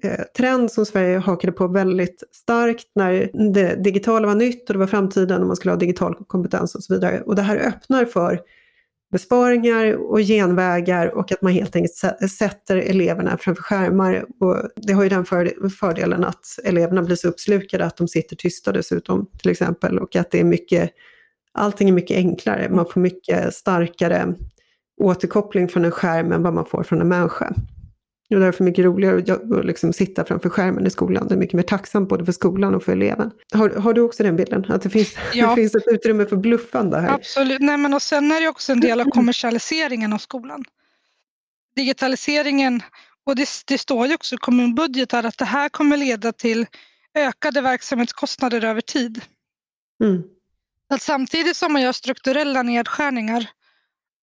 Eh, 0.04 0.24
trend 0.36 0.72
som 0.72 0.86
Sverige 0.86 1.18
hakade 1.18 1.52
på 1.52 1.66
väldigt 1.66 2.22
starkt 2.32 2.86
när 2.94 3.30
det 3.52 3.74
digitala 3.84 4.26
var 4.26 4.34
nytt 4.34 4.70
och 4.70 4.74
det 4.74 4.78
var 4.78 4.86
framtiden 4.86 5.40
och 5.40 5.46
man 5.46 5.56
skulle 5.56 5.72
ha 5.72 5.78
digital 5.78 6.14
kompetens 6.26 6.74
och 6.74 6.84
så 6.84 6.94
vidare. 6.94 7.20
Och 7.20 7.36
det 7.36 7.42
här 7.42 7.56
öppnar 7.56 8.04
för 8.04 8.40
besparingar 9.12 9.94
och 9.94 10.18
genvägar 10.18 11.06
och 11.06 11.32
att 11.32 11.42
man 11.42 11.52
helt 11.52 11.76
enkelt 11.76 11.94
sätter 12.30 12.76
eleverna 12.76 13.38
framför 13.38 13.62
skärmar. 13.62 14.24
Och 14.40 14.56
det 14.76 14.92
har 14.92 15.02
ju 15.02 15.08
den 15.08 15.24
fördelen 15.70 16.24
att 16.24 16.58
eleverna 16.64 17.02
blir 17.02 17.16
så 17.16 17.28
uppslukade 17.28 17.84
att 17.84 17.96
de 17.96 18.08
sitter 18.08 18.36
tysta 18.36 18.72
dessutom 18.72 19.26
till 19.38 19.50
exempel 19.50 19.98
och 19.98 20.16
att 20.16 20.30
det 20.30 20.40
är 20.40 20.44
mycket, 20.44 20.90
allting 21.52 21.88
är 21.88 21.92
mycket 21.92 22.16
enklare. 22.16 22.68
Man 22.70 22.86
får 22.86 23.00
mycket 23.00 23.54
starkare 23.54 24.34
återkoppling 25.00 25.68
från 25.68 25.84
en 25.84 25.90
skärm 25.90 26.32
än 26.32 26.42
vad 26.42 26.54
man 26.54 26.66
får 26.66 26.82
från 26.82 27.00
en 27.00 27.08
människa. 27.08 27.54
Det 28.34 28.38
är 28.38 28.44
därför 28.44 28.64
mycket 28.64 28.84
roligare 28.84 29.34
att 29.34 29.64
liksom 29.64 29.92
sitta 29.92 30.24
framför 30.24 30.48
skärmen 30.48 30.86
i 30.86 30.90
skolan. 30.90 31.28
Det 31.28 31.34
är 31.34 31.38
mycket 31.38 31.54
mer 31.54 31.62
tacksamt 31.62 32.08
både 32.08 32.24
för 32.24 32.32
skolan 32.32 32.74
och 32.74 32.82
för 32.82 32.92
eleven. 32.92 33.30
Har, 33.52 33.70
har 33.70 33.92
du 33.92 34.00
också 34.00 34.22
den 34.22 34.36
bilden? 34.36 34.64
Att 34.68 34.82
det 34.82 34.90
finns, 34.90 35.16
ja. 35.34 35.48
det 35.48 35.54
finns 35.54 35.74
ett 35.74 35.86
utrymme 35.86 36.26
för 36.26 36.36
bluffande 36.36 37.00
här? 37.00 37.14
Absolut. 37.14 37.60
Nej, 37.60 37.76
men 37.76 37.94
och 37.94 38.02
sen 38.02 38.32
är 38.32 38.40
det 38.40 38.48
också 38.48 38.72
en 38.72 38.80
del 38.80 39.00
av 39.00 39.04
kommersialiseringen 39.04 40.12
av 40.12 40.18
skolan. 40.18 40.64
Digitaliseringen, 41.76 42.82
och 43.26 43.36
det, 43.36 43.48
det 43.66 43.78
står 43.78 44.06
ju 44.06 44.14
också 44.14 44.34
i 44.34 44.38
kommunbudgetar 44.38 45.24
att 45.24 45.38
det 45.38 45.44
här 45.44 45.68
kommer 45.68 45.96
leda 45.96 46.32
till 46.32 46.66
ökade 47.14 47.60
verksamhetskostnader 47.60 48.64
över 48.64 48.80
tid. 48.80 49.20
Mm. 50.04 50.22
Att 50.88 51.02
samtidigt 51.02 51.56
som 51.56 51.72
man 51.72 51.82
gör 51.82 51.92
strukturella 51.92 52.62
nedskärningar 52.62 53.50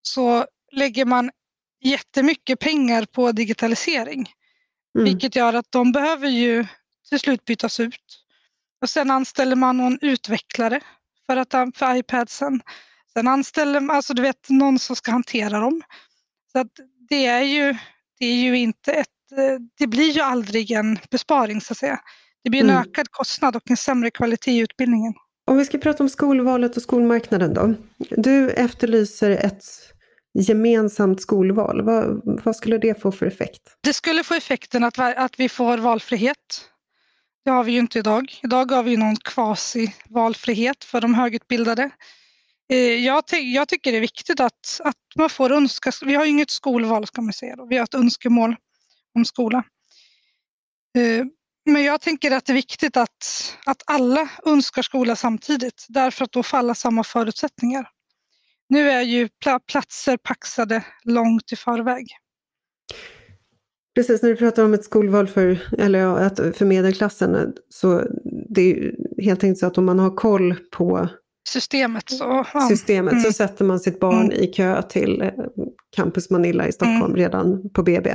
så 0.02 0.46
lägger 0.72 1.06
man 1.06 1.32
jättemycket 1.82 2.60
pengar 2.60 3.06
på 3.06 3.32
digitalisering. 3.32 4.30
Mm. 4.96 5.06
Vilket 5.06 5.36
gör 5.36 5.54
att 5.54 5.72
de 5.72 5.92
behöver 5.92 6.28
ju 6.28 6.66
till 7.10 7.20
slut 7.20 7.46
bytas 7.46 7.80
ut. 7.80 8.24
Och 8.82 8.90
sen 8.90 9.12
anställer 9.12 9.56
man 9.56 9.78
någon 9.78 9.98
utvecklare 10.02 10.82
för, 11.26 11.38
att, 11.38 11.78
för 11.78 11.96
iPadsen. 11.96 12.62
Sen 13.14 13.28
anställer 13.28 13.80
man 13.80 13.96
alltså 13.96 14.14
du 14.14 14.22
vet, 14.22 14.50
någon 14.50 14.80
som 14.80 14.96
ska 14.96 15.12
hantera 15.12 15.60
dem. 15.60 15.82
Så 16.52 16.60
att 16.60 16.72
det, 17.10 17.26
är 17.26 17.42
ju, 17.42 17.76
det 18.20 18.26
är 18.26 18.36
ju 18.36 18.58
inte 18.58 18.92
ett, 18.92 19.08
det 19.78 19.88
blir 19.88 20.12
ju 20.12 20.22
aldrig 20.22 20.72
en 20.72 21.00
besparing 21.12 21.62
så 21.62 21.74
att 21.74 21.78
säga. 21.78 22.00
Det 22.44 22.50
blir 22.50 22.62
en 22.62 22.70
mm. 22.70 22.82
ökad 22.82 23.12
kostnad 23.12 23.56
och 23.56 23.72
en 23.72 23.78
sämre 23.78 24.12
kvalitet 24.12 24.52
i 24.52 24.58
utbildningen. 24.60 25.14
Om 25.46 25.58
vi 25.58 25.66
ska 25.66 25.78
prata 25.78 26.04
om 26.04 26.10
skolvalet 26.10 26.78
och 26.78 26.84
skolmarknaden 26.84 27.54
då. 27.54 27.74
Du 27.98 28.52
efterlyser 28.52 29.30
ett 29.32 29.64
gemensamt 30.34 31.22
skolval, 31.22 31.82
vad, 31.82 32.22
vad, 32.44 32.56
skulle 32.56 32.78
det 32.78 33.02
få 33.02 33.12
för 33.12 33.26
effekt? 33.26 33.62
Det 33.82 33.94
skulle 33.94 34.24
få 34.24 34.34
effekten 34.34 34.84
att, 34.84 35.00
att 35.00 35.40
vi 35.40 35.50
får 35.50 35.78
valfrihet. 35.78 36.68
Det 37.46 37.52
har 37.52 37.64
vi 37.64 37.72
ju 37.72 37.80
inte 37.80 38.00
idag. 38.00 38.40
Idag 38.44 38.72
har 38.72 38.84
vi 38.84 38.98
någon 38.98 39.16
kvasi-valfrihet 39.16 40.84
för 40.84 41.02
de 41.02 41.14
högutbildade. 41.14 41.90
Eh, 42.72 42.78
jag, 42.78 43.24
jag, 43.32 43.68
tycker 43.68 43.92
det 43.92 43.98
är 43.98 44.02
viktigt 44.02 44.40
att, 44.40 44.82
att 44.84 44.98
man 45.16 45.30
får 45.30 45.52
önska, 45.52 45.92
vi 46.06 46.16
har 46.16 46.26
ju 46.26 46.32
inget 46.32 46.50
skolval 46.50 47.08
ska 47.08 47.22
man 47.22 47.34
säga, 47.34 47.56
då. 47.56 47.66
vi 47.66 47.78
har 47.78 47.84
ett 47.84 47.94
önskemål 47.94 48.56
om 49.16 49.26
skola. 49.26 49.64
Eh, 50.98 51.26
men 51.66 51.84
jag 51.84 52.02
tänker 52.02 52.32
att 52.32 52.46
det 52.46 52.52
är 52.52 52.56
viktigt 52.56 52.98
att, 52.98 53.58
att 53.66 53.84
alla 53.86 54.30
önskar 54.46 54.82
skola 54.82 55.16
samtidigt 55.16 55.86
därför 55.90 56.26
att 56.26 56.32
då 56.32 56.44
får 56.44 56.58
alla 56.58 56.76
samma 56.76 57.04
förutsättningar. 57.04 57.88
Nu 58.72 58.90
är 58.90 59.02
ju 59.02 59.30
platser 59.72 60.18
paxade 60.18 60.84
långt 61.04 61.52
i 61.52 61.56
förväg. 61.56 62.08
Precis, 63.96 64.22
när 64.22 64.30
du 64.30 64.36
pratar 64.36 64.66
om 64.66 64.74
ett 64.74 64.84
skolval 64.84 65.28
för, 65.28 65.60
eller 65.78 66.52
för 66.54 66.66
medelklassen, 66.66 67.54
så 67.70 68.04
det 68.50 68.62
är 68.62 68.96
helt 69.24 69.44
enkelt 69.44 69.60
så 69.60 69.68
att 69.68 69.78
om 69.78 69.86
man 69.86 70.00
har 70.00 70.16
koll 70.16 70.56
på 70.72 71.10
systemet, 71.50 72.10
så, 72.10 72.46
ja. 72.54 72.68
systemet 72.70 73.12
mm. 73.12 73.24
så 73.24 73.34
sätter 73.34 73.66
man 73.66 73.80
sitt 73.80 74.00
barn 74.00 74.26
mm. 74.26 74.44
i 74.44 74.48
kö 74.48 74.82
till 74.82 75.22
eh, 75.22 75.30
Campus 75.96 76.30
Manilla 76.30 76.68
i 76.68 76.72
Stockholm 76.72 77.06
mm. 77.06 77.16
redan 77.16 77.70
på 77.70 77.84
BB. 77.84 78.10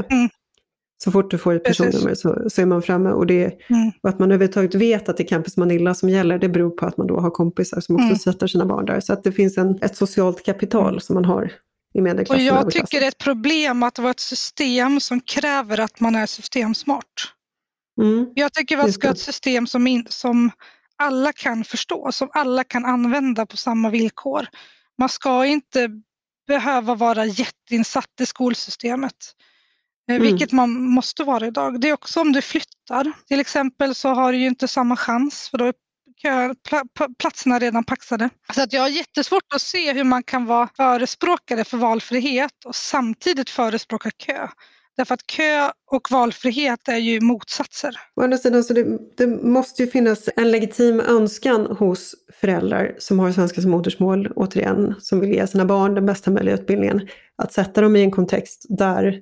Så 0.98 1.10
fort 1.10 1.30
du 1.30 1.38
får 1.38 1.54
ett 1.54 1.64
personnummer 1.64 2.14
så, 2.14 2.50
så 2.50 2.62
är 2.62 2.66
man 2.66 2.82
framme. 2.82 3.10
Och, 3.10 3.26
det, 3.26 3.44
mm. 3.44 3.92
och 4.02 4.08
att 4.08 4.18
man 4.18 4.32
överhuvudtaget 4.32 4.74
vet 4.74 5.08
att 5.08 5.16
det 5.16 5.22
är 5.22 5.28
Campus 5.28 5.56
Manilla 5.56 5.94
som 5.94 6.08
gäller, 6.08 6.38
det 6.38 6.48
beror 6.48 6.70
på 6.70 6.86
att 6.86 6.96
man 6.96 7.06
då 7.06 7.20
har 7.20 7.30
kompisar 7.30 7.80
som 7.80 7.94
också 7.94 8.06
mm. 8.06 8.18
sätter 8.18 8.46
sina 8.46 8.66
barn 8.66 8.86
där. 8.86 9.00
Så 9.00 9.12
att 9.12 9.24
det 9.24 9.32
finns 9.32 9.58
en, 9.58 9.78
ett 9.82 9.96
socialt 9.96 10.44
kapital 10.44 10.88
mm. 10.88 11.00
som 11.00 11.14
man 11.14 11.24
har 11.24 11.52
i 11.94 12.00
medelklassen. 12.00 12.50
Och 12.50 12.56
jag 12.56 12.70
tycker 12.70 13.00
det 13.00 13.06
är 13.06 13.08
ett 13.08 13.18
problem 13.18 13.82
att 13.82 13.98
vara 13.98 14.10
ett 14.10 14.20
system 14.20 15.00
som 15.00 15.20
kräver 15.20 15.80
att 15.80 16.00
man 16.00 16.14
är 16.14 16.26
systemsmart. 16.26 17.32
Mm. 18.02 18.26
Jag 18.34 18.52
tycker 18.52 18.84
vi 18.84 18.92
ska 18.92 19.06
ha 19.08 19.12
ett 19.12 19.18
system 19.18 19.66
som, 19.66 19.86
in, 19.86 20.06
som 20.08 20.50
alla 20.96 21.32
kan 21.32 21.64
förstå, 21.64 22.12
som 22.12 22.28
alla 22.32 22.64
kan 22.64 22.84
använda 22.84 23.46
på 23.46 23.56
samma 23.56 23.90
villkor. 23.90 24.46
Man 24.98 25.08
ska 25.08 25.46
inte 25.46 25.88
behöva 26.46 26.94
vara 26.94 27.24
jätteinsatt 27.24 28.20
i 28.20 28.26
skolsystemet. 28.26 29.16
Eh, 30.08 30.16
mm. 30.16 30.22
Vilket 30.22 30.52
man 30.52 30.70
måste 30.70 31.24
vara 31.24 31.46
idag. 31.46 31.80
Det 31.80 31.88
är 31.88 31.92
också 31.92 32.20
om 32.20 32.32
du 32.32 32.42
flyttar. 32.42 33.12
Till 33.28 33.40
exempel 33.40 33.94
så 33.94 34.08
har 34.08 34.32
du 34.32 34.38
ju 34.38 34.46
inte 34.46 34.68
samma 34.68 34.96
chans 34.96 35.48
för 35.48 35.58
då 35.58 35.64
är 35.64 35.74
kö, 36.22 36.54
pla, 36.68 37.08
platserna 37.18 37.58
redan 37.58 37.84
paxade. 37.84 38.30
Så 38.54 38.62
att 38.62 38.72
jag 38.72 38.80
har 38.80 38.88
jättesvårt 38.88 39.52
att 39.54 39.62
se 39.62 39.92
hur 39.92 40.04
man 40.04 40.22
kan 40.22 40.46
vara 40.46 40.68
förespråkare 40.76 41.64
för 41.64 41.76
valfrihet 41.76 42.64
och 42.64 42.74
samtidigt 42.74 43.50
förespråka 43.50 44.10
kö. 44.10 44.48
Därför 44.96 45.14
att 45.14 45.26
kö 45.26 45.70
och 45.90 46.10
valfrihet 46.10 46.88
är 46.88 46.96
ju 46.96 47.20
motsatser. 47.20 47.96
Å 48.16 48.22
andra 48.22 48.38
sidan, 48.38 48.64
så 48.64 48.74
det, 48.74 48.98
det, 49.16 49.26
måste 49.26 49.82
ju 49.82 49.90
finnas 49.90 50.28
en 50.36 50.50
legitim 50.50 51.00
önskan 51.00 51.66
hos 51.66 52.14
föräldrar 52.40 52.96
som 52.98 53.18
har 53.18 53.32
svenska 53.32 53.60
som 53.60 53.70
modersmål, 53.70 54.32
återigen, 54.36 54.94
som 54.98 55.20
vill 55.20 55.30
ge 55.30 55.46
sina 55.46 55.64
barn 55.64 55.94
den 55.94 56.06
bästa 56.06 56.30
möjliga 56.30 56.54
utbildningen, 56.54 57.08
att 57.36 57.52
sätta 57.52 57.80
dem 57.80 57.96
i 57.96 58.02
en 58.02 58.10
kontext 58.10 58.66
där 58.68 59.20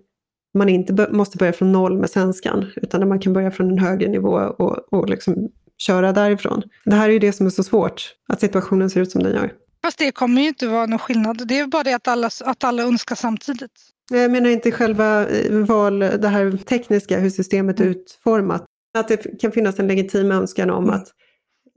man 0.55 0.69
inte 0.69 1.09
måste 1.13 1.39
börja 1.39 1.53
från 1.53 1.73
noll 1.73 1.99
med 1.99 2.11
svenskan, 2.11 2.67
utan 2.77 3.01
där 3.01 3.09
man 3.09 3.21
kan 3.21 3.33
börja 3.33 3.51
från 3.51 3.71
en 3.71 3.79
högre 3.79 4.09
nivå 4.09 4.33
och, 4.59 4.93
och 4.93 5.09
liksom 5.09 5.49
köra 5.79 6.13
därifrån. 6.13 6.63
Det 6.85 6.95
här 6.95 7.09
är 7.09 7.13
ju 7.13 7.19
det 7.19 7.33
som 7.33 7.47
är 7.47 7.51
så 7.51 7.63
svårt, 7.63 8.15
att 8.29 8.41
situationen 8.41 8.91
ser 8.91 9.01
ut 9.01 9.11
som 9.11 9.23
den 9.23 9.33
gör. 9.33 9.53
Fast 9.83 9.99
det 9.99 10.13
kommer 10.13 10.43
ju 10.43 10.49
inte 10.49 10.67
vara 10.67 10.87
någon 10.87 10.99
skillnad. 10.99 11.49
Det 11.49 11.59
är 11.59 11.67
bara 11.67 11.83
det 11.83 11.95
att 11.95 12.09
alla, 12.09 12.31
att 12.45 12.65
alla 12.65 12.83
önskar 12.83 13.17
samtidigt. 13.17 13.73
Jag 14.11 14.31
menar 14.31 14.51
inte 14.51 14.73
själva 14.73 15.29
eh, 15.29 15.53
val, 15.53 15.99
det 15.99 16.29
här 16.29 16.57
tekniska, 16.57 17.19
hur 17.19 17.31
systemet 17.31 17.81
är 17.81 17.85
mm. 17.85 17.97
utformat. 17.97 18.65
Att 18.99 19.09
det 19.09 19.41
kan 19.41 19.53
finnas 19.53 19.79
en 19.79 19.87
legitim 19.87 20.33
önskan 20.33 20.71
om 20.71 20.91
att 20.91 21.09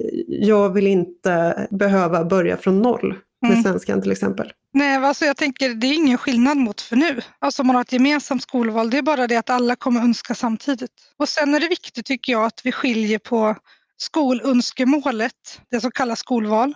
eh, 0.04 0.20
jag 0.28 0.74
vill 0.74 0.88
inte 0.88 1.68
behöva 1.72 2.26
börja 2.26 2.58
från 2.58 2.82
noll 2.82 3.16
med 3.42 3.52
mm. 3.52 3.64
svenskan 3.64 4.02
till 4.02 4.12
exempel. 4.12 4.54
Nej, 4.74 4.96
alltså 4.96 5.26
jag 5.26 5.38
tänker 5.38 5.70
det 5.70 5.88
är 5.88 5.94
ingen 5.94 6.18
skillnad 6.18 6.58
mot 6.58 6.82
för 6.82 6.96
nu. 6.96 7.22
Alltså 7.40 7.64
man 7.64 7.76
har 7.76 7.82
ett 7.82 7.94
gemensamt 7.94 8.44
skolval, 8.44 8.90
det 8.90 8.98
är 8.98 9.02
bara 9.02 9.28
det 9.28 9.36
att 9.36 9.50
alla 9.50 9.76
kommer 9.76 10.02
önska 10.02 10.36
samtidigt. 10.36 10.92
Och 11.18 11.30
sen 11.30 11.56
är 11.56 11.60
det 11.60 11.68
viktigt 11.68 12.06
tycker 12.06 12.34
jag 12.34 12.46
att 12.46 12.62
vi 12.64 12.72
skiljer 12.72 13.20
på 13.20 13.56
skolönskemålet, 13.98 15.62
det 15.70 15.82
som 15.82 15.92
kallas 15.92 16.20
skolval, 16.20 16.76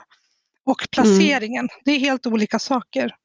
och 0.65 0.88
placeringen. 0.91 1.65
Mm. 1.65 1.82
Det 1.86 1.91
är 1.91 2.00
helt 2.00 2.26
olika 2.26 2.60
saker. 2.60 3.15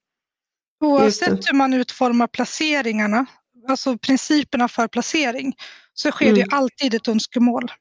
Oavsett 0.85 1.51
hur 1.51 1.55
man 1.55 1.75
utformar 1.75 2.27
placeringarna, 2.27 3.27
alltså 3.69 3.99
principerna 3.99 4.69
för 4.69 4.89
placering, 4.89 5.55
så 5.95 6.11
sker 6.11 6.29
mm. 6.29 6.39
det 6.39 6.57
alltid 6.57 6.95
ett 6.95 7.09
önskemål. 7.09 7.73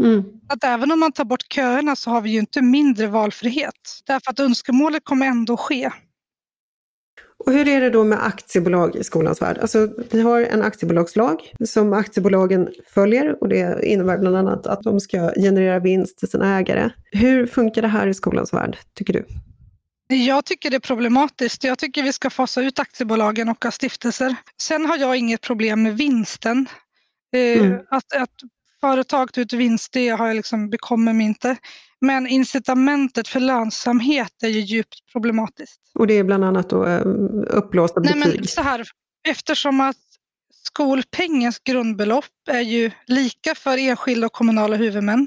Mm. 0.00 0.24
Att 0.48 0.64
även 0.64 0.92
om 0.92 1.00
man 1.00 1.12
tar 1.12 1.24
bort 1.24 1.52
köerna 1.52 1.96
så 1.96 2.10
har 2.10 2.20
vi 2.20 2.30
ju 2.30 2.38
inte 2.38 2.62
mindre 2.62 3.06
valfrihet. 3.06 4.02
Därför 4.06 4.30
att 4.30 4.40
önskemålet 4.40 5.04
kommer 5.04 5.26
ändå 5.26 5.56
ske. 5.56 5.90
Och 7.46 7.52
hur 7.52 7.68
är 7.68 7.80
det 7.80 7.90
då 7.90 8.04
med 8.04 8.26
aktiebolag 8.26 8.96
i 8.96 9.04
skolans 9.04 9.42
värld? 9.42 9.58
Alltså, 9.58 9.88
vi 10.10 10.20
har 10.20 10.40
en 10.40 10.62
aktiebolagslag 10.62 11.52
som 11.64 11.92
aktiebolagen 11.92 12.68
följer 12.94 13.42
och 13.42 13.48
det 13.48 13.86
innebär 13.86 14.18
bland 14.18 14.36
annat 14.36 14.66
att 14.66 14.82
de 14.82 15.00
ska 15.00 15.32
generera 15.36 15.78
vinst 15.78 16.18
till 16.18 16.28
sina 16.28 16.58
ägare. 16.58 16.90
Hur 17.12 17.46
funkar 17.46 17.82
det 17.82 17.88
här 17.88 18.06
i 18.06 18.14
skolans 18.14 18.52
värld, 18.52 18.78
tycker 18.94 19.12
du? 19.12 19.24
Jag 20.16 20.44
tycker 20.44 20.70
det 20.70 20.76
är 20.76 20.80
problematiskt. 20.80 21.64
Jag 21.64 21.78
tycker 21.78 22.02
vi 22.02 22.12
ska 22.12 22.30
fasa 22.30 22.62
ut 22.62 22.78
aktiebolagen 22.78 23.48
och 23.48 23.64
ha 23.64 23.70
stiftelser. 23.70 24.36
Sen 24.62 24.86
har 24.86 24.98
jag 24.98 25.16
inget 25.16 25.40
problem 25.40 25.82
med 25.82 25.96
vinsten. 25.96 26.66
Eh, 27.36 27.66
mm. 27.66 27.80
Att, 27.90 28.16
att 28.16 28.34
företag 28.80 29.32
tar 29.32 29.42
ut 29.42 29.52
vinst, 29.52 29.92
det 29.92 30.08
har 30.08 30.26
jag 30.26 30.36
liksom, 30.36 30.70
bekommer 30.70 31.12
mig 31.12 31.26
inte. 31.26 31.56
Men 32.00 32.26
incitamentet 32.26 33.28
för 33.28 33.40
lönsamhet 33.40 34.42
är 34.42 34.48
ju 34.48 34.60
djupt 34.60 35.12
problematiskt. 35.12 35.80
Och 35.94 36.06
det 36.06 36.14
är 36.14 36.24
bland 36.24 36.44
annat 36.44 36.70
då 36.70 36.86
eh, 36.86 37.02
upplåsta 37.46 38.00
betyg? 38.00 38.16
Nej, 38.16 38.34
men 38.36 38.46
så 38.46 38.62
här, 38.62 38.88
eftersom 39.28 39.80
att 39.80 39.96
skolpengens 40.64 41.58
grundbelopp 41.58 42.24
är 42.50 42.60
ju 42.60 42.90
lika 43.06 43.54
för 43.54 43.78
enskilda 43.78 44.26
och 44.26 44.32
kommunala 44.32 44.76
huvudmän. 44.76 45.26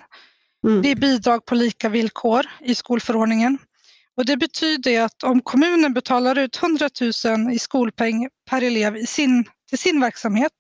Mm. 0.67 0.81
Det 0.81 0.91
är 0.91 0.95
bidrag 0.95 1.45
på 1.45 1.55
lika 1.55 1.89
villkor 1.89 2.45
i 2.61 2.75
skolförordningen. 2.75 3.57
Och 4.17 4.25
det 4.25 4.37
betyder 4.37 5.01
att 5.01 5.23
om 5.23 5.41
kommunen 5.41 5.93
betalar 5.93 6.37
ut 6.37 6.59
100 6.63 6.89
000 7.25 7.53
i 7.53 7.59
skolpeng 7.59 8.29
per 8.49 8.61
elev 8.61 8.97
i 8.97 9.05
sin, 9.05 9.45
till 9.69 9.77
sin 9.77 10.01
verksamhet 10.01 10.51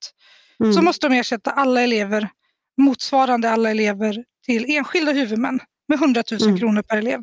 mm. 0.59 0.73
så 0.73 0.81
måste 0.81 1.09
de 1.09 1.15
ersätta 1.15 1.51
alla 1.51 1.81
elever, 1.81 2.29
motsvarande 2.77 3.49
alla 3.49 3.71
elever 3.71 4.25
till 4.45 4.65
enskilda 4.77 5.11
huvudmän 5.11 5.59
med 5.87 5.99
100 5.99 6.23
000 6.31 6.41
mm. 6.41 6.57
kronor 6.57 6.81
per 6.81 6.97
elev. 6.97 7.21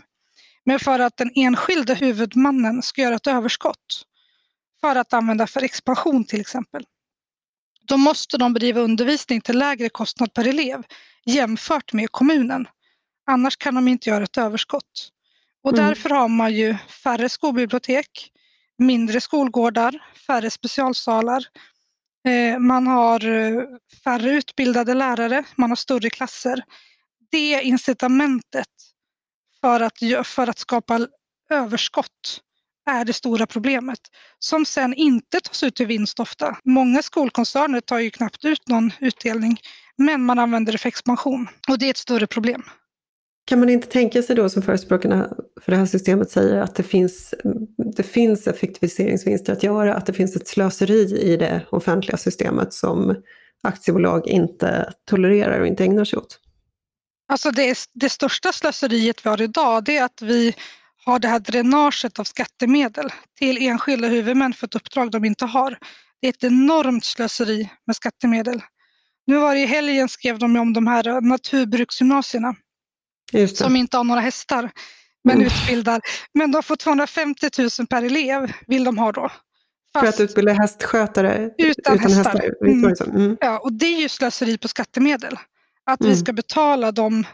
Men 0.64 0.78
för 0.78 0.98
att 0.98 1.16
den 1.16 1.30
enskilda 1.34 1.94
huvudmannen 1.94 2.82
ska 2.82 3.02
göra 3.02 3.14
ett 3.14 3.26
överskott 3.26 4.04
för 4.80 4.96
att 4.96 5.12
använda 5.12 5.46
för 5.46 5.62
expansion 5.62 6.24
till 6.24 6.40
exempel, 6.40 6.84
då 7.82 7.96
måste 7.96 8.38
de 8.38 8.52
bedriva 8.52 8.80
undervisning 8.80 9.40
till 9.40 9.58
lägre 9.58 9.88
kostnad 9.88 10.34
per 10.34 10.48
elev 10.48 10.82
jämfört 11.24 11.92
med 11.92 12.10
kommunen. 12.10 12.68
Annars 13.26 13.56
kan 13.56 13.74
de 13.74 13.88
inte 13.88 14.10
göra 14.10 14.24
ett 14.24 14.38
överskott. 14.38 15.10
Och 15.62 15.72
mm. 15.72 15.86
därför 15.86 16.10
har 16.10 16.28
man 16.28 16.52
ju 16.52 16.76
färre 16.88 17.28
skolbibliotek, 17.28 18.32
mindre 18.78 19.20
skolgårdar, 19.20 20.04
färre 20.26 20.50
specialsalar. 20.50 21.44
Eh, 22.28 22.58
man 22.58 22.86
har 22.86 23.26
eh, 23.26 23.62
färre 24.04 24.30
utbildade 24.30 24.94
lärare, 24.94 25.44
man 25.56 25.70
har 25.70 25.76
större 25.76 26.10
klasser. 26.10 26.64
Det 27.30 27.62
incitamentet 27.62 28.66
för 29.60 29.80
att, 29.80 30.26
för 30.26 30.46
att 30.46 30.58
skapa 30.58 31.06
överskott 31.50 32.40
är 32.90 33.04
det 33.04 33.12
stora 33.12 33.46
problemet 33.46 33.98
som 34.38 34.64
sen 34.64 34.94
inte 34.94 35.40
tas 35.40 35.62
ut 35.62 35.80
i 35.80 35.84
vinst 35.84 36.20
ofta. 36.20 36.56
Många 36.64 37.02
skolkoncerner 37.02 37.80
tar 37.80 37.98
ju 37.98 38.10
knappt 38.10 38.44
ut 38.44 38.68
någon 38.68 38.92
utdelning 39.00 39.60
men 39.96 40.24
man 40.24 40.38
använder 40.38 40.72
det 40.72 40.78
för 40.78 40.88
expansion 40.88 41.48
och 41.68 41.78
det 41.78 41.86
är 41.86 41.90
ett 41.90 41.96
större 41.96 42.26
problem. 42.26 42.62
Kan 43.50 43.60
man 43.60 43.68
inte 43.68 43.88
tänka 43.88 44.22
sig 44.22 44.36
då 44.36 44.48
som 44.48 44.62
förespråkarna 44.62 45.28
för 45.60 45.72
det 45.72 45.78
här 45.78 45.86
systemet 45.86 46.30
säger 46.30 46.56
att 46.56 46.74
det 46.74 46.82
finns, 46.82 47.34
det 47.96 48.02
finns 48.02 48.46
effektiviseringsvinster 48.46 49.52
att 49.52 49.62
göra, 49.62 49.94
att 49.94 50.06
det 50.06 50.12
finns 50.12 50.36
ett 50.36 50.48
slöseri 50.48 51.20
i 51.20 51.36
det 51.36 51.66
offentliga 51.70 52.16
systemet 52.16 52.72
som 52.72 53.16
aktiebolag 53.62 54.26
inte 54.26 54.92
tolererar 55.10 55.60
och 55.60 55.66
inte 55.66 55.84
ägnar 55.84 56.04
sig 56.04 56.18
åt? 56.18 56.38
Alltså 57.28 57.50
det, 57.50 57.78
det 57.94 58.08
största 58.08 58.52
slöseriet 58.52 59.26
vi 59.26 59.30
har 59.30 59.42
idag 59.42 59.84
det 59.84 59.96
är 59.96 60.04
att 60.04 60.22
vi 60.22 60.54
har 61.04 61.18
det 61.18 61.28
här 61.28 61.40
dränaget 61.40 62.18
av 62.18 62.24
skattemedel 62.24 63.12
till 63.38 63.66
enskilda 63.66 64.08
huvudmän 64.08 64.52
för 64.52 64.66
ett 64.66 64.74
uppdrag 64.74 65.10
de 65.10 65.24
inte 65.24 65.44
har. 65.44 65.78
Det 66.20 66.26
är 66.26 66.30
ett 66.30 66.44
enormt 66.44 67.04
slöseri 67.04 67.70
med 67.86 67.96
skattemedel. 67.96 68.62
Nu 69.26 69.36
var 69.36 69.54
det 69.54 69.60
i 69.60 69.66
helgen 69.66 70.08
skrev 70.08 70.38
de 70.38 70.56
om 70.56 70.72
de 70.72 70.86
här 70.86 71.20
naturbruksgymnasierna 71.20 72.54
som 73.54 73.76
inte 73.76 73.96
har 73.96 74.04
några 74.04 74.20
hästar 74.20 74.70
men 75.24 75.36
mm. 75.36 75.46
utbildar. 75.46 76.00
Men 76.34 76.52
de 76.52 76.62
får 76.62 76.76
250 76.76 77.48
000 77.58 77.86
per 77.86 78.02
elev 78.02 78.52
vill 78.66 78.84
de 78.84 78.98
ha 78.98 79.12
då. 79.12 79.30
Fast 79.92 80.04
för 80.04 80.08
att 80.08 80.30
utbilda 80.30 80.52
hästskötare 80.52 81.50
utan, 81.58 81.94
utan 81.94 82.12
hästar? 82.12 82.40
hästar. 82.88 83.06
Mm. 83.06 83.22
Mm. 83.22 83.36
Ja, 83.40 83.58
och 83.58 83.72
det 83.72 83.86
är 83.86 84.00
ju 84.00 84.08
slöseri 84.08 84.58
på 84.58 84.68
skattemedel. 84.68 85.38
Att 85.84 86.00
vi 86.00 86.06
mm. 86.06 86.16
ska 86.16 86.32
betala 86.32 86.92
dem 86.92 87.24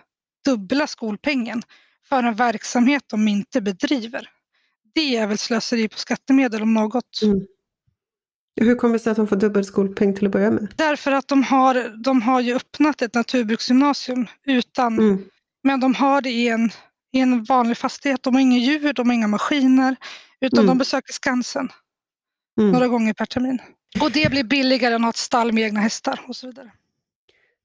dubbla 0.45 0.87
skolpengen 0.87 1.63
för 2.09 2.23
en 2.23 2.35
verksamhet 2.35 3.03
de 3.07 3.29
inte 3.29 3.61
bedriver. 3.61 4.29
Det 4.95 5.17
är 5.17 5.27
väl 5.27 5.39
slöseri 5.39 5.89
på 5.89 5.99
skattemedel 5.99 6.63
om 6.63 6.75
något. 6.75 7.23
Mm. 7.23 7.41
Hur 8.61 8.75
kommer 8.75 8.93
det 8.93 8.99
sig 8.99 9.11
att 9.11 9.17
de 9.17 9.27
får 9.27 9.37
dubbel 9.37 9.65
skolpeng 9.65 10.15
till 10.15 10.27
att 10.27 10.33
börja 10.33 10.51
med? 10.51 10.73
Därför 10.77 11.13
att 11.13 11.29
de 11.29 11.43
har, 11.43 12.03
de 12.05 12.23
har 12.23 12.41
ju 12.41 12.55
öppnat 12.55 13.03
ett 13.03 13.15
naturbruksgymnasium 13.15 14.27
utan 14.47 14.99
mm. 14.99 15.25
Men 15.67 15.81
de 15.81 15.95
har 15.95 16.21
det 16.21 16.31
i 16.31 16.49
en, 16.49 16.71
i 17.13 17.21
en 17.21 17.45
vanlig 17.45 17.77
fastighet. 17.77 18.23
De 18.23 18.35
har 18.35 18.41
inga 18.43 18.59
djur, 18.59 18.93
de 18.93 19.09
har 19.09 19.15
inga 19.15 19.29
maskiner, 19.29 19.97
utan 20.41 20.59
mm. 20.59 20.67
de 20.67 20.79
besöker 20.79 21.13
Skansen 21.13 21.69
mm. 22.61 22.73
några 22.73 22.89
gånger 22.89 23.13
per 23.13 23.27
termin. 23.27 23.59
Och 24.01 24.11
det 24.13 24.31
blir 24.31 24.45
billigare 24.45 24.95
än 24.95 25.01
att 25.01 25.07
ha 25.07 25.11
ett 25.11 25.17
stall 25.17 25.53
med 25.53 25.65
egna 25.65 25.81
hästar 25.81 26.21
och 26.29 26.37
så 26.37 26.47
vidare. 26.47 26.71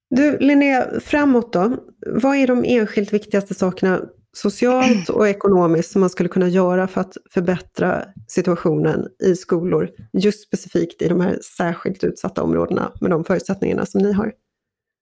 Du 0.10 0.40
Linnea, 0.40 1.00
framåt 1.00 1.54
då. 1.54 1.78
Vad 2.08 2.36
är 2.36 2.48
de 2.48 2.64
enskilt 2.68 3.14
viktigaste 3.14 3.54
sakerna 3.54 4.02
socialt 4.34 5.10
och 5.10 5.28
ekonomiskt 5.28 5.92
som 5.92 6.02
man 6.02 6.10
skulle 6.10 6.30
kunna 6.30 6.48
göra 6.48 6.88
för 6.88 7.02
att 7.02 7.18
förbättra 7.32 8.06
situationen 8.28 9.08
i 9.24 9.36
skolor, 9.36 9.90
just 10.14 10.48
specifikt 10.48 11.02
i 11.02 11.08
de 11.08 11.22
här 11.22 11.40
särskilt 11.58 12.04
utsatta 12.04 12.44
områdena 12.44 12.92
med 13.02 13.12
de 13.12 13.24
förutsättningarna 13.24 13.86
som 13.86 14.02
ni 14.02 14.14
har? 14.14 14.34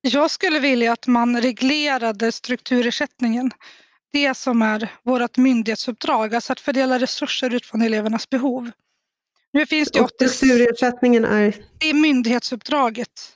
Jag 0.01 0.31
skulle 0.31 0.59
vilja 0.59 0.91
att 0.91 1.07
man 1.07 1.41
reglerade 1.41 2.31
strukturersättningen. 2.31 3.51
Det 4.12 4.38
som 4.38 4.62
är 4.62 4.91
vårt 5.03 5.38
myndighetsuppdrag, 5.38 6.35
alltså 6.35 6.53
att 6.53 6.59
fördela 6.59 6.99
resurser 6.99 7.55
utifrån 7.55 7.81
elevernas 7.81 8.29
behov. 8.29 8.71
Nu 9.53 9.65
finns 9.65 9.91
det 9.91 10.01
och 10.01 10.09
strukturersättningen 10.09 11.25
är? 11.25 11.55
Det 11.79 11.89
är 11.89 11.93
myndighetsuppdraget. 11.93 13.35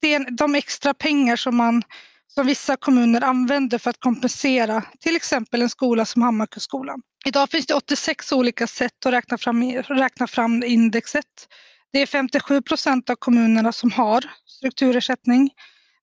Det 0.00 0.14
är 0.14 0.30
de 0.30 0.54
extra 0.54 0.94
pengar 0.94 1.36
som, 1.36 1.56
man, 1.56 1.82
som 2.26 2.46
vissa 2.46 2.76
kommuner 2.76 3.24
använder 3.24 3.78
för 3.78 3.90
att 3.90 4.00
kompensera 4.00 4.82
till 5.00 5.16
exempel 5.16 5.62
en 5.62 5.70
skola 5.70 6.04
som 6.04 6.22
Hammarkullsskolan. 6.22 7.02
Idag 7.26 7.50
finns 7.50 7.66
det 7.66 7.74
86 7.74 8.32
olika 8.32 8.66
sätt 8.66 9.06
att 9.06 9.12
räkna 9.12 9.38
fram, 9.38 9.72
räkna 9.72 10.26
fram 10.26 10.62
indexet. 10.62 11.48
Det 11.92 12.02
är 12.02 12.06
57 12.06 12.62
procent 12.62 13.10
av 13.10 13.14
kommunerna 13.14 13.72
som 13.72 13.90
har 13.90 14.24
strukturersättning. 14.46 15.50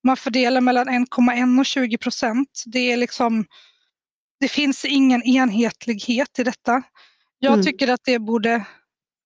Man 0.04 0.18
fördelar 0.18 0.62
mellan 0.62 0.90
1,1 0.90 1.60
och 1.60 1.66
20 1.66 1.98
procent. 1.98 2.64
Det 2.66 2.92
är 2.92 2.98
liksom, 2.98 3.46
det 4.40 4.48
finns 4.48 4.86
ingen 4.86 5.24
enhetlighet 5.24 6.40
i 6.40 6.44
detta. 6.44 6.84
Jag 7.40 7.54
mm. 7.54 7.66
tycker 7.66 7.88
att 7.88 8.04
det 8.04 8.20
borde, 8.20 8.66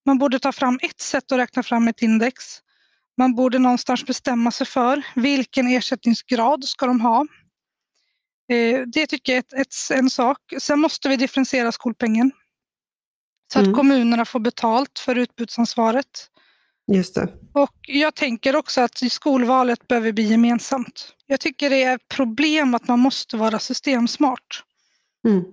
man 0.05 0.17
borde 0.17 0.39
ta 0.39 0.51
fram 0.51 0.79
ett 0.81 1.01
sätt 1.01 1.31
att 1.31 1.37
räkna 1.37 1.63
fram 1.63 1.87
ett 1.87 2.01
index. 2.01 2.61
Man 3.17 3.35
borde 3.35 3.59
någonstans 3.59 4.05
bestämma 4.05 4.51
sig 4.51 4.67
för 4.67 5.03
vilken 5.15 5.67
ersättningsgrad 5.67 6.63
ska 6.63 6.85
de 6.85 7.01
ha. 7.01 7.27
Eh, 8.51 8.81
det 8.87 9.07
tycker 9.07 9.33
jag 9.33 9.37
är 9.37 9.61
ett, 9.61 9.67
ett, 9.67 9.97
en 9.97 10.09
sak. 10.09 10.37
Sen 10.59 10.79
måste 10.79 11.09
vi 11.09 11.15
differentiera 11.15 11.71
skolpengen. 11.71 12.31
Så 13.53 13.59
att 13.59 13.65
mm. 13.65 13.75
kommunerna 13.75 14.25
får 14.25 14.39
betalt 14.39 14.99
för 14.99 15.15
utbudsansvaret. 15.15 16.30
Just 16.91 17.15
det. 17.15 17.27
Och 17.53 17.75
jag 17.87 18.15
tänker 18.15 18.55
också 18.55 18.81
att 18.81 18.97
skolvalet 18.97 19.87
behöver 19.87 20.11
bli 20.11 20.23
gemensamt. 20.23 21.13
Jag 21.27 21.39
tycker 21.39 21.69
det 21.69 21.83
är 21.83 21.95
ett 21.95 22.07
problem 22.07 22.75
att 22.75 22.87
man 22.87 22.99
måste 22.99 23.37
vara 23.37 23.59
systemsmart. 23.59 24.63
Mm. 25.27 25.43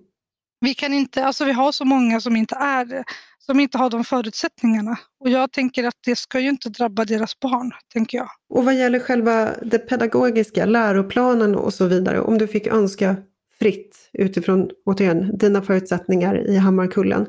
Vi 0.61 0.75
kan 0.75 0.93
inte, 0.93 1.25
alltså 1.25 1.45
vi 1.45 1.53
har 1.53 1.73
så 1.73 1.85
många 1.85 2.21
som 2.21 2.37
inte 2.37 2.55
är 2.55 2.85
det, 2.85 3.05
som 3.39 3.61
inte 3.61 3.79
har 3.79 3.91
de 3.91 4.05
förutsättningarna. 4.05 4.99
Och 5.21 5.31
jag 5.31 5.53
tänker 5.53 5.85
att 5.85 5.95
det 6.07 6.17
ska 6.17 6.41
ju 6.41 6.49
inte 6.49 6.69
drabba 6.69 7.05
deras 7.05 7.41
barn, 7.41 7.73
tänker 7.93 8.19
jag. 8.19 8.29
Och 8.49 8.65
vad 8.65 8.75
gäller 8.75 8.99
själva 8.99 9.51
det 9.63 9.79
pedagogiska, 9.79 10.67
läroplanen 10.67 11.55
och 11.55 11.75
så 11.75 11.87
vidare, 11.87 12.21
om 12.21 12.39
du 12.39 12.47
fick 12.47 12.67
önska 12.67 13.17
fritt 13.59 14.11
utifrån, 14.13 14.71
återigen, 14.85 15.39
dina 15.39 15.63
förutsättningar 15.63 16.51
i 16.51 16.57
Hammarkullen, 16.57 17.27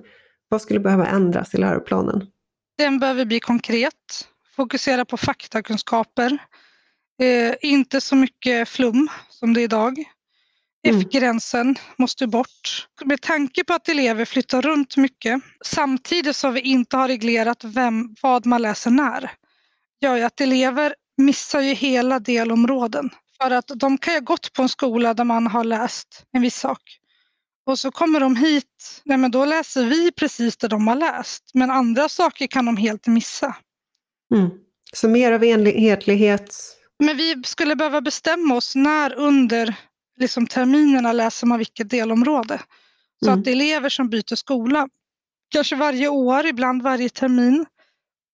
vad 0.49 0.62
skulle 0.62 0.79
behöva 0.79 1.07
ändras 1.07 1.53
i 1.53 1.57
läroplanen? 1.57 2.21
Den 2.79 2.99
behöver 2.99 3.25
bli 3.25 3.39
konkret, 3.39 4.27
fokusera 4.55 5.05
på 5.05 5.17
faktakunskaper, 5.17 6.37
eh, 7.21 7.55
inte 7.61 8.01
så 8.01 8.15
mycket 8.15 8.69
flum 8.69 9.09
som 9.29 9.53
det 9.53 9.61
är 9.61 9.63
idag. 9.63 10.03
Mm. 10.87 11.01
F-gränsen 11.01 11.75
måste 11.97 12.27
bort. 12.27 12.87
Med 13.05 13.21
tanke 13.21 13.63
på 13.63 13.73
att 13.73 13.89
elever 13.89 14.25
flyttar 14.25 14.61
runt 14.61 14.97
mycket 14.97 15.41
samtidigt 15.65 16.35
som 16.35 16.53
vi 16.53 16.61
inte 16.61 16.97
har 16.97 17.07
reglerat 17.07 17.63
vem, 17.63 18.15
vad 18.21 18.45
man 18.45 18.61
läser 18.61 18.91
när 18.91 19.31
gör 20.01 20.15
ju 20.15 20.23
att 20.23 20.41
elever 20.41 20.95
missar 21.17 21.61
ju 21.61 21.73
hela 21.73 22.19
delområden. 22.19 23.09
För 23.41 23.51
att 23.51 23.71
de 23.75 23.97
kan 23.97 24.13
ju 24.13 24.19
ha 24.19 24.23
gått 24.23 24.53
på 24.53 24.61
en 24.61 24.69
skola 24.69 25.13
där 25.13 25.23
man 25.23 25.47
har 25.47 25.63
läst 25.63 26.25
en 26.31 26.41
viss 26.41 26.59
sak. 26.59 26.98
Och 27.69 27.79
så 27.79 27.91
kommer 27.91 28.19
de 28.19 28.36
hit, 28.36 29.01
nej 29.03 29.17
men 29.17 29.32
då 29.32 29.45
läser 29.45 29.86
vi 29.86 30.12
precis 30.12 30.58
det 30.58 30.67
de 30.67 30.88
har 30.88 30.95
läst. 30.95 31.51
Men 31.53 31.71
andra 31.71 32.10
saker 32.10 32.47
kan 32.47 32.65
de 32.65 32.77
helt 32.77 33.08
missa. 33.08 33.55
Mm. 34.36 34.49
Så 34.93 35.10
mer 35.10 35.32
av 35.32 35.43
enhetlighet? 35.43 36.55
Men 36.99 37.17
vi 37.17 37.43
skulle 37.43 37.75
behöva 37.75 38.01
bestämma 38.01 38.55
oss 38.55 38.75
när 38.75 39.13
under 39.13 39.75
liksom 40.19 40.47
terminerna 40.47 41.12
läser 41.12 41.47
man 41.47 41.58
vilket 41.58 41.89
delområde. 41.89 42.62
Så 43.23 43.29
mm. 43.29 43.41
att 43.41 43.47
elever 43.47 43.89
som 43.89 44.10
byter 44.10 44.36
skola, 44.36 44.89
kanske 45.49 45.75
varje 45.75 46.08
år, 46.08 46.45
ibland 46.45 46.82
varje 46.82 47.10
termin, 47.10 47.65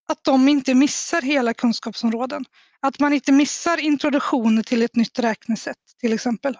att 0.07 0.23
de 0.23 0.49
inte 0.49 0.73
missar 0.73 1.21
hela 1.21 1.53
kunskapsområden. 1.53 2.45
Att 2.79 2.99
man 2.99 3.13
inte 3.13 3.31
missar 3.31 3.77
introduktioner 3.77 4.63
till 4.63 4.81
ett 4.81 4.95
nytt 4.95 5.19
räknesätt 5.19 5.77
till 6.01 6.13
exempel. 6.13 6.57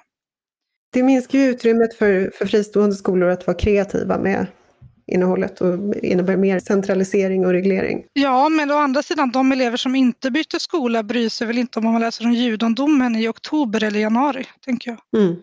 Det 0.95 1.03
minskar 1.03 1.39
ju 1.39 1.45
utrymmet 1.45 1.93
för, 1.93 2.31
för 2.37 2.45
fristående 2.45 2.95
skolor 2.95 3.29
att 3.29 3.47
vara 3.47 3.57
kreativa 3.57 4.17
med 4.17 4.47
innehållet 5.07 5.61
och 5.61 5.95
innebär 5.95 6.37
mer 6.37 6.59
centralisering 6.59 7.45
och 7.45 7.51
reglering. 7.51 8.05
Ja, 8.13 8.49
men 8.49 8.71
å 8.71 8.75
andra 8.75 9.03
sidan, 9.03 9.31
de 9.31 9.51
elever 9.51 9.77
som 9.77 9.95
inte 9.95 10.31
byter 10.31 10.59
skola 10.59 11.03
bryr 11.03 11.29
sig 11.29 11.47
väl 11.47 11.57
inte 11.57 11.79
om 11.79 11.85
man 11.85 12.01
läser 12.01 12.25
om 12.25 12.33
judendomen 12.33 13.15
i 13.15 13.27
oktober 13.27 13.83
eller 13.83 13.99
januari, 13.99 14.45
tänker 14.65 14.91
jag. 14.91 15.21
Mm. 15.21 15.35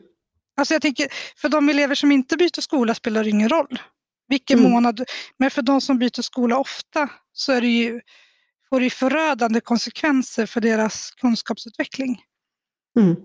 Alltså 0.57 0.75
jag 0.75 0.83
tänker, 0.83 1.09
för 1.37 1.49
de 1.49 1.69
elever 1.69 1.95
som 1.95 2.13
inte 2.13 2.37
byter 2.37 2.61
skola 2.61 2.95
spelar 2.95 3.25
det 3.25 3.31
ingen 3.31 3.49
roll 3.49 3.79
vilken 4.29 4.59
mm. 4.59 4.71
månad. 4.71 5.05
Men 5.39 5.51
för 5.51 5.63
de 5.63 5.81
som 5.81 5.99
byter 5.99 6.23
skola 6.23 6.59
ofta 6.59 7.09
så 7.33 7.53
är 7.53 7.61
det 7.61 7.69
ju, 7.69 8.01
får 8.69 8.81
det 8.81 8.91
förödande 8.91 9.61
konsekvenser 9.61 10.47
för 10.47 10.61
deras 10.61 11.11
kunskapsutveckling. 11.11 12.23
Mm. 13.01 13.17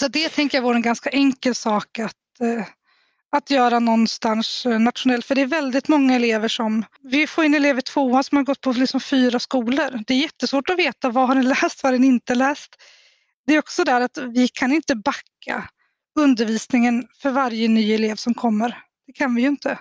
Så 0.00 0.08
det 0.08 0.28
tänker 0.28 0.58
jag 0.58 0.62
vore 0.62 0.76
en 0.76 0.82
ganska 0.82 1.10
enkel 1.10 1.54
sak 1.54 1.98
att 1.98 2.40
eh, 2.40 2.66
att 3.36 3.50
göra 3.50 3.78
någonstans 3.78 4.66
eh, 4.66 4.78
nationellt. 4.78 5.26
För 5.26 5.34
det 5.34 5.40
är 5.40 5.46
väldigt 5.46 5.88
många 5.88 6.14
elever 6.14 6.48
som, 6.48 6.84
vi 7.02 7.26
får 7.26 7.44
in 7.44 7.54
elever 7.54 7.80
tvåan 7.80 8.24
som 8.24 8.36
har 8.36 8.44
gått 8.44 8.60
på 8.60 8.72
liksom 8.72 9.00
fyra 9.00 9.38
skolor. 9.38 10.04
Det 10.06 10.14
är 10.14 10.18
jättesvårt 10.18 10.70
att 10.70 10.78
veta 10.78 11.10
vad 11.10 11.28
har 11.28 11.34
den 11.34 11.48
läst, 11.62 11.82
vad 11.82 11.92
har 11.92 11.98
den 11.98 12.04
inte 12.04 12.34
läst. 12.34 12.76
Det 13.46 13.54
är 13.54 13.58
också 13.58 13.84
där 13.84 14.00
att 14.00 14.18
vi 14.18 14.48
kan 14.48 14.72
inte 14.72 14.94
backa 14.94 15.68
undervisningen 16.18 17.06
för 17.22 17.30
varje 17.30 17.68
ny 17.68 17.92
elev 17.92 18.16
som 18.16 18.34
kommer. 18.34 18.78
Det 19.06 19.12
kan 19.12 19.34
vi 19.34 19.42
ju 19.42 19.48
inte. 19.48 19.78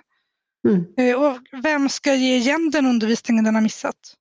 Mm. 0.67 0.85
Eh, 0.97 1.21
och 1.21 1.37
vem 1.63 1.89
ska 1.89 2.13
ge 2.13 2.37
igen 2.37 2.69
den 2.69 2.85
undervisningen 2.85 3.43
den 3.43 3.55
har 3.55 3.61
missat? 3.61 4.15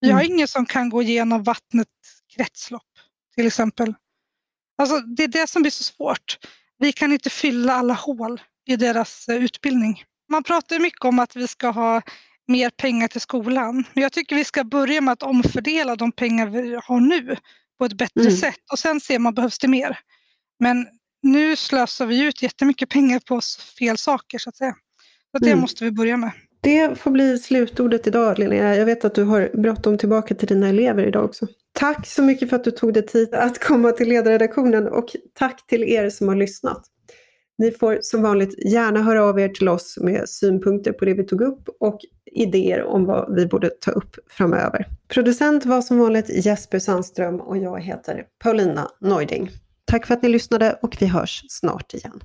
Vi 0.00 0.10
har 0.10 0.20
mm. 0.20 0.32
ingen 0.32 0.48
som 0.48 0.66
kan 0.66 0.88
gå 0.88 1.02
igenom 1.02 1.42
vattnets 1.42 1.90
kretslopp 2.36 2.82
till 3.34 3.46
exempel. 3.46 3.94
Alltså, 4.78 5.00
det 5.00 5.24
är 5.24 5.28
det 5.28 5.50
som 5.50 5.62
blir 5.62 5.72
så 5.72 5.84
svårt. 5.84 6.38
Vi 6.78 6.92
kan 6.92 7.12
inte 7.12 7.30
fylla 7.30 7.72
alla 7.72 7.94
hål 7.94 8.40
i 8.66 8.76
deras 8.76 9.28
eh, 9.28 9.36
utbildning. 9.36 10.04
Man 10.30 10.42
pratar 10.42 10.78
mycket 10.78 11.04
om 11.04 11.18
att 11.18 11.36
vi 11.36 11.48
ska 11.48 11.68
ha 11.70 12.02
mer 12.48 12.70
pengar 12.70 13.08
till 13.08 13.20
skolan. 13.20 13.84
Men 13.94 14.02
jag 14.02 14.12
tycker 14.12 14.36
vi 14.36 14.44
ska 14.44 14.64
börja 14.64 15.00
med 15.00 15.12
att 15.12 15.22
omfördela 15.22 15.96
de 15.96 16.12
pengar 16.12 16.46
vi 16.46 16.78
har 16.84 17.00
nu 17.00 17.36
på 17.78 17.84
ett 17.84 17.92
bättre 17.92 18.20
mm. 18.20 18.36
sätt 18.36 18.60
och 18.72 18.78
sen 18.78 19.00
ser 19.00 19.18
man 19.18 19.34
behövs 19.34 19.58
det 19.58 19.68
mer. 19.68 19.98
Men 20.60 20.86
nu 21.22 21.56
slösar 21.56 22.06
vi 22.06 22.22
ut 22.24 22.42
jättemycket 22.42 22.88
pengar 22.88 23.20
på 23.20 23.40
fel 23.78 23.98
saker 23.98 24.38
så 24.38 24.48
att 24.48 24.56
säga. 24.56 24.74
Så 25.30 25.38
det 25.38 25.50
mm. 25.50 25.60
måste 25.60 25.84
vi 25.84 25.90
börja 25.90 26.16
med. 26.16 26.32
Det 26.60 26.98
får 26.98 27.10
bli 27.10 27.38
slutordet 27.38 28.06
idag 28.06 28.38
Linnea. 28.38 28.76
Jag 28.76 28.86
vet 28.86 29.04
att 29.04 29.14
du 29.14 29.22
har 29.22 29.50
bråttom 29.54 29.98
tillbaka 29.98 30.34
till 30.34 30.48
dina 30.48 30.68
elever 30.68 31.06
idag 31.06 31.24
också. 31.24 31.46
Tack 31.72 32.06
så 32.06 32.22
mycket 32.22 32.48
för 32.48 32.56
att 32.56 32.64
du 32.64 32.70
tog 32.70 32.94
dig 32.94 33.06
tid 33.06 33.34
att 33.34 33.64
komma 33.64 33.92
till 33.92 34.08
ledarredaktionen 34.08 34.88
och 34.88 35.06
tack 35.34 35.66
till 35.66 35.82
er 35.82 36.10
som 36.10 36.28
har 36.28 36.36
lyssnat. 36.36 36.82
Ni 37.58 37.70
får 37.70 37.98
som 38.02 38.22
vanligt 38.22 38.64
gärna 38.72 39.02
höra 39.02 39.24
av 39.24 39.40
er 39.40 39.48
till 39.48 39.68
oss 39.68 39.98
med 40.00 40.28
synpunkter 40.28 40.92
på 40.92 41.04
det 41.04 41.14
vi 41.14 41.24
tog 41.24 41.40
upp 41.40 41.68
och 41.80 42.00
idéer 42.32 42.84
om 42.84 43.04
vad 43.04 43.34
vi 43.36 43.46
borde 43.46 43.70
ta 43.70 43.90
upp 43.90 44.16
framöver. 44.30 44.86
Producent 45.08 45.64
var 45.64 45.82
som 45.82 45.98
vanligt 45.98 46.46
Jesper 46.46 46.78
Sandström 46.78 47.40
och 47.40 47.58
jag 47.58 47.80
heter 47.80 48.24
Paulina 48.44 48.90
Neuding. 49.00 49.50
Tack 49.84 50.06
för 50.06 50.14
att 50.14 50.22
ni 50.22 50.28
lyssnade 50.28 50.78
och 50.82 50.96
vi 51.00 51.06
hörs 51.06 51.42
snart 51.48 51.94
igen. 51.94 52.20